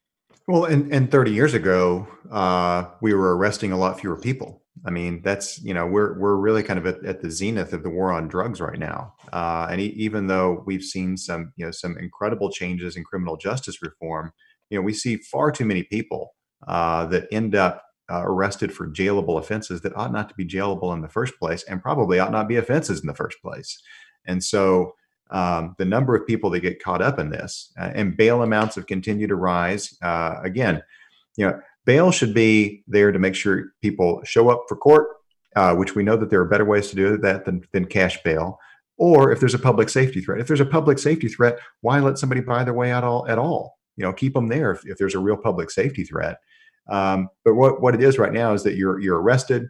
Well, 0.48 0.64
and, 0.64 0.92
and 0.92 1.10
30 1.10 1.30
years 1.30 1.54
ago, 1.54 2.06
uh, 2.30 2.86
we 3.00 3.14
were 3.14 3.36
arresting 3.36 3.72
a 3.72 3.78
lot 3.78 4.00
fewer 4.00 4.16
people. 4.16 4.62
I 4.84 4.90
mean, 4.90 5.22
that's, 5.22 5.62
you 5.62 5.74
know, 5.74 5.86
we're, 5.86 6.18
we're 6.18 6.34
really 6.34 6.64
kind 6.64 6.78
of 6.78 6.86
at, 6.86 7.04
at 7.04 7.22
the 7.22 7.30
zenith 7.30 7.72
of 7.72 7.84
the 7.84 7.90
war 7.90 8.12
on 8.12 8.26
drugs 8.26 8.60
right 8.60 8.78
now. 8.78 9.14
Uh, 9.32 9.68
and 9.70 9.80
e- 9.80 9.94
even 9.96 10.26
though 10.26 10.64
we've 10.66 10.82
seen 10.82 11.16
some, 11.16 11.52
you 11.56 11.64
know, 11.64 11.70
some 11.70 11.96
incredible 11.98 12.50
changes 12.50 12.96
in 12.96 13.04
criminal 13.04 13.36
justice 13.36 13.80
reform, 13.80 14.32
you 14.72 14.78
know, 14.78 14.82
we 14.82 14.94
see 14.94 15.18
far 15.18 15.52
too 15.52 15.66
many 15.66 15.82
people 15.82 16.34
uh, 16.66 17.04
that 17.06 17.28
end 17.30 17.54
up 17.54 17.84
uh, 18.10 18.22
arrested 18.24 18.72
for 18.72 18.88
jailable 18.88 19.38
offenses 19.38 19.82
that 19.82 19.94
ought 19.94 20.12
not 20.12 20.30
to 20.30 20.34
be 20.34 20.46
jailable 20.46 20.94
in 20.94 21.02
the 21.02 21.08
first 21.08 21.38
place 21.38 21.62
and 21.64 21.82
probably 21.82 22.18
ought 22.18 22.32
not 22.32 22.48
be 22.48 22.56
offenses 22.56 23.00
in 23.00 23.06
the 23.06 23.14
first 23.14 23.36
place. 23.42 23.80
And 24.26 24.42
so 24.42 24.94
um, 25.30 25.74
the 25.78 25.84
number 25.84 26.16
of 26.16 26.26
people 26.26 26.48
that 26.50 26.60
get 26.60 26.82
caught 26.82 27.02
up 27.02 27.18
in 27.18 27.28
this 27.28 27.70
uh, 27.78 27.90
and 27.94 28.16
bail 28.16 28.42
amounts 28.42 28.76
have 28.76 28.86
continued 28.86 29.28
to 29.28 29.36
rise. 29.36 29.96
Uh, 30.02 30.36
again, 30.42 30.82
you 31.36 31.46
know, 31.46 31.60
bail 31.84 32.10
should 32.10 32.32
be 32.32 32.82
there 32.86 33.12
to 33.12 33.18
make 33.18 33.34
sure 33.34 33.72
people 33.82 34.22
show 34.24 34.48
up 34.48 34.64
for 34.68 34.76
court, 34.76 35.08
uh, 35.54 35.74
which 35.74 35.94
we 35.94 36.02
know 36.02 36.16
that 36.16 36.30
there 36.30 36.40
are 36.40 36.48
better 36.48 36.64
ways 36.64 36.88
to 36.90 36.96
do 36.96 37.18
that 37.18 37.44
than, 37.44 37.62
than 37.72 37.84
cash 37.84 38.22
bail. 38.22 38.58
Or 38.96 39.32
if 39.32 39.40
there's 39.40 39.54
a 39.54 39.58
public 39.58 39.88
safety 39.90 40.20
threat, 40.20 40.40
if 40.40 40.46
there's 40.46 40.60
a 40.60 40.66
public 40.66 40.98
safety 40.98 41.28
threat, 41.28 41.58
why 41.82 41.98
let 42.00 42.18
somebody 42.18 42.40
buy 42.40 42.64
their 42.64 42.74
way 42.74 42.90
out 42.90 43.04
all, 43.04 43.26
at 43.28 43.38
all? 43.38 43.78
You 44.02 44.08
know, 44.08 44.12
keep 44.12 44.34
them 44.34 44.48
there 44.48 44.72
if, 44.72 44.84
if 44.84 44.98
there's 44.98 45.14
a 45.14 45.20
real 45.20 45.36
public 45.36 45.70
safety 45.70 46.02
threat. 46.02 46.38
Um, 46.90 47.28
but 47.44 47.54
what, 47.54 47.80
what 47.80 47.94
it 47.94 48.02
is 48.02 48.18
right 48.18 48.32
now 48.32 48.52
is 48.52 48.64
that 48.64 48.74
you're 48.74 48.98
you're 48.98 49.22
arrested, 49.22 49.68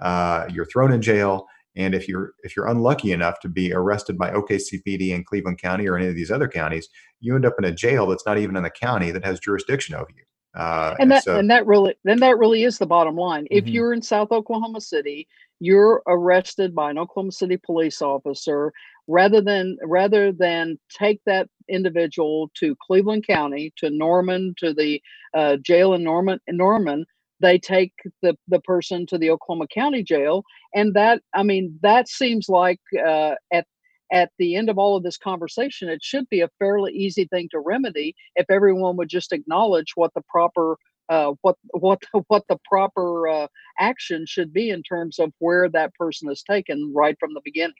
uh, 0.00 0.46
you're 0.50 0.64
thrown 0.64 0.90
in 0.90 1.02
jail, 1.02 1.46
and 1.76 1.94
if 1.94 2.08
you're 2.08 2.32
if 2.44 2.56
you're 2.56 2.66
unlucky 2.66 3.12
enough 3.12 3.40
to 3.40 3.48
be 3.50 3.74
arrested 3.74 4.16
by 4.16 4.30
OKCPD 4.30 5.10
in 5.10 5.22
Cleveland 5.22 5.58
County 5.58 5.86
or 5.86 5.98
any 5.98 6.06
of 6.06 6.14
these 6.14 6.30
other 6.30 6.48
counties, 6.48 6.88
you 7.20 7.34
end 7.34 7.44
up 7.44 7.56
in 7.58 7.64
a 7.64 7.72
jail 7.72 8.06
that's 8.06 8.24
not 8.24 8.38
even 8.38 8.56
in 8.56 8.62
the 8.62 8.70
county 8.70 9.10
that 9.10 9.22
has 9.22 9.38
jurisdiction 9.38 9.94
over 9.94 10.08
you. 10.16 10.24
Uh, 10.58 10.94
and 10.98 11.10
that 11.10 11.24
so, 11.24 11.36
and 11.36 11.50
that 11.50 11.66
really 11.66 11.94
then 12.04 12.20
that 12.20 12.38
really 12.38 12.64
is 12.64 12.78
the 12.78 12.86
bottom 12.86 13.16
line. 13.16 13.44
Mm-hmm. 13.44 13.58
If 13.58 13.66
you're 13.66 13.92
in 13.92 14.00
South 14.00 14.32
Oklahoma 14.32 14.80
City, 14.80 15.28
you're 15.60 16.02
arrested 16.06 16.74
by 16.74 16.90
an 16.90 16.98
Oklahoma 16.98 17.32
City 17.32 17.56
police 17.56 18.02
officer 18.02 18.72
rather 19.06 19.40
than 19.40 19.76
rather 19.82 20.32
than 20.32 20.78
take 20.90 21.20
that 21.26 21.48
individual 21.68 22.50
to 22.54 22.76
Cleveland 22.86 23.26
County 23.26 23.72
to 23.76 23.90
Norman 23.90 24.54
to 24.58 24.72
the 24.72 25.00
uh, 25.34 25.56
jail 25.56 25.94
in 25.94 26.02
Norman 26.02 26.40
in 26.46 26.56
Norman 26.56 27.04
they 27.40 27.58
take 27.58 27.92
the 28.22 28.36
the 28.48 28.60
person 28.60 29.06
to 29.06 29.18
the 29.18 29.30
Oklahoma 29.30 29.66
County 29.72 30.02
jail 30.02 30.44
and 30.74 30.94
that 30.94 31.22
I 31.34 31.42
mean 31.42 31.78
that 31.82 32.08
seems 32.08 32.48
like 32.48 32.80
uh, 33.06 33.34
at 33.52 33.66
at 34.12 34.30
the 34.38 34.54
end 34.56 34.68
of 34.70 34.78
all 34.78 34.96
of 34.96 35.02
this 35.02 35.18
conversation 35.18 35.88
it 35.88 36.02
should 36.02 36.28
be 36.28 36.40
a 36.40 36.50
fairly 36.58 36.92
easy 36.92 37.26
thing 37.26 37.48
to 37.50 37.60
remedy 37.60 38.14
if 38.36 38.46
everyone 38.50 38.96
would 38.96 39.08
just 39.08 39.32
acknowledge 39.32 39.92
what 39.94 40.12
the 40.14 40.22
proper 40.28 40.76
uh, 41.08 41.32
what 41.42 41.56
what 41.72 42.02
what 42.28 42.44
the 42.48 42.58
proper 42.64 43.28
uh, 43.28 43.46
action 43.78 44.24
should 44.26 44.52
be 44.52 44.70
in 44.70 44.82
terms 44.82 45.18
of 45.18 45.32
where 45.38 45.68
that 45.68 45.94
person 45.94 46.30
is 46.30 46.42
taken 46.42 46.92
right 46.94 47.16
from 47.18 47.34
the 47.34 47.42
beginning 47.44 47.74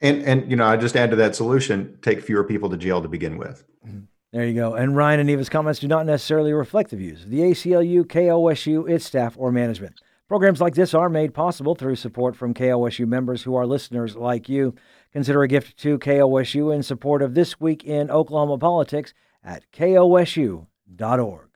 And 0.00 0.22
and 0.22 0.50
you 0.50 0.56
know, 0.56 0.66
I 0.66 0.76
just 0.76 0.96
add 0.96 1.10
to 1.10 1.16
that 1.16 1.34
solution: 1.36 1.98
take 2.02 2.22
fewer 2.22 2.44
people 2.44 2.70
to 2.70 2.76
jail 2.76 3.02
to 3.02 3.08
begin 3.08 3.38
with. 3.38 3.64
Mm-hmm. 3.86 4.00
There 4.32 4.46
you 4.46 4.54
go. 4.54 4.74
And 4.74 4.96
Ryan 4.96 5.20
and 5.20 5.26
Neva's 5.26 5.50
comments 5.50 5.80
do 5.80 5.88
not 5.88 6.06
necessarily 6.06 6.54
reflect 6.54 6.88
the 6.88 6.96
views 6.96 7.24
of 7.24 7.30
the 7.30 7.40
ACLU, 7.40 8.04
KOSU, 8.04 8.88
its 8.88 9.04
staff, 9.04 9.34
or 9.36 9.52
management. 9.52 10.00
Programs 10.26 10.62
like 10.62 10.74
this 10.74 10.94
are 10.94 11.10
made 11.10 11.34
possible 11.34 11.74
through 11.74 11.96
support 11.96 12.34
from 12.34 12.54
KOSU 12.54 13.06
members 13.06 13.42
who 13.42 13.54
are 13.54 13.66
listeners 13.66 14.16
like 14.16 14.48
you. 14.48 14.74
Consider 15.12 15.42
a 15.42 15.48
gift 15.48 15.76
to 15.80 15.98
KOSU 15.98 16.74
in 16.74 16.82
support 16.82 17.20
of 17.20 17.34
This 17.34 17.60
Week 17.60 17.84
in 17.84 18.10
Oklahoma 18.10 18.56
Politics 18.56 19.12
at 19.44 19.70
kosu.org. 19.70 21.51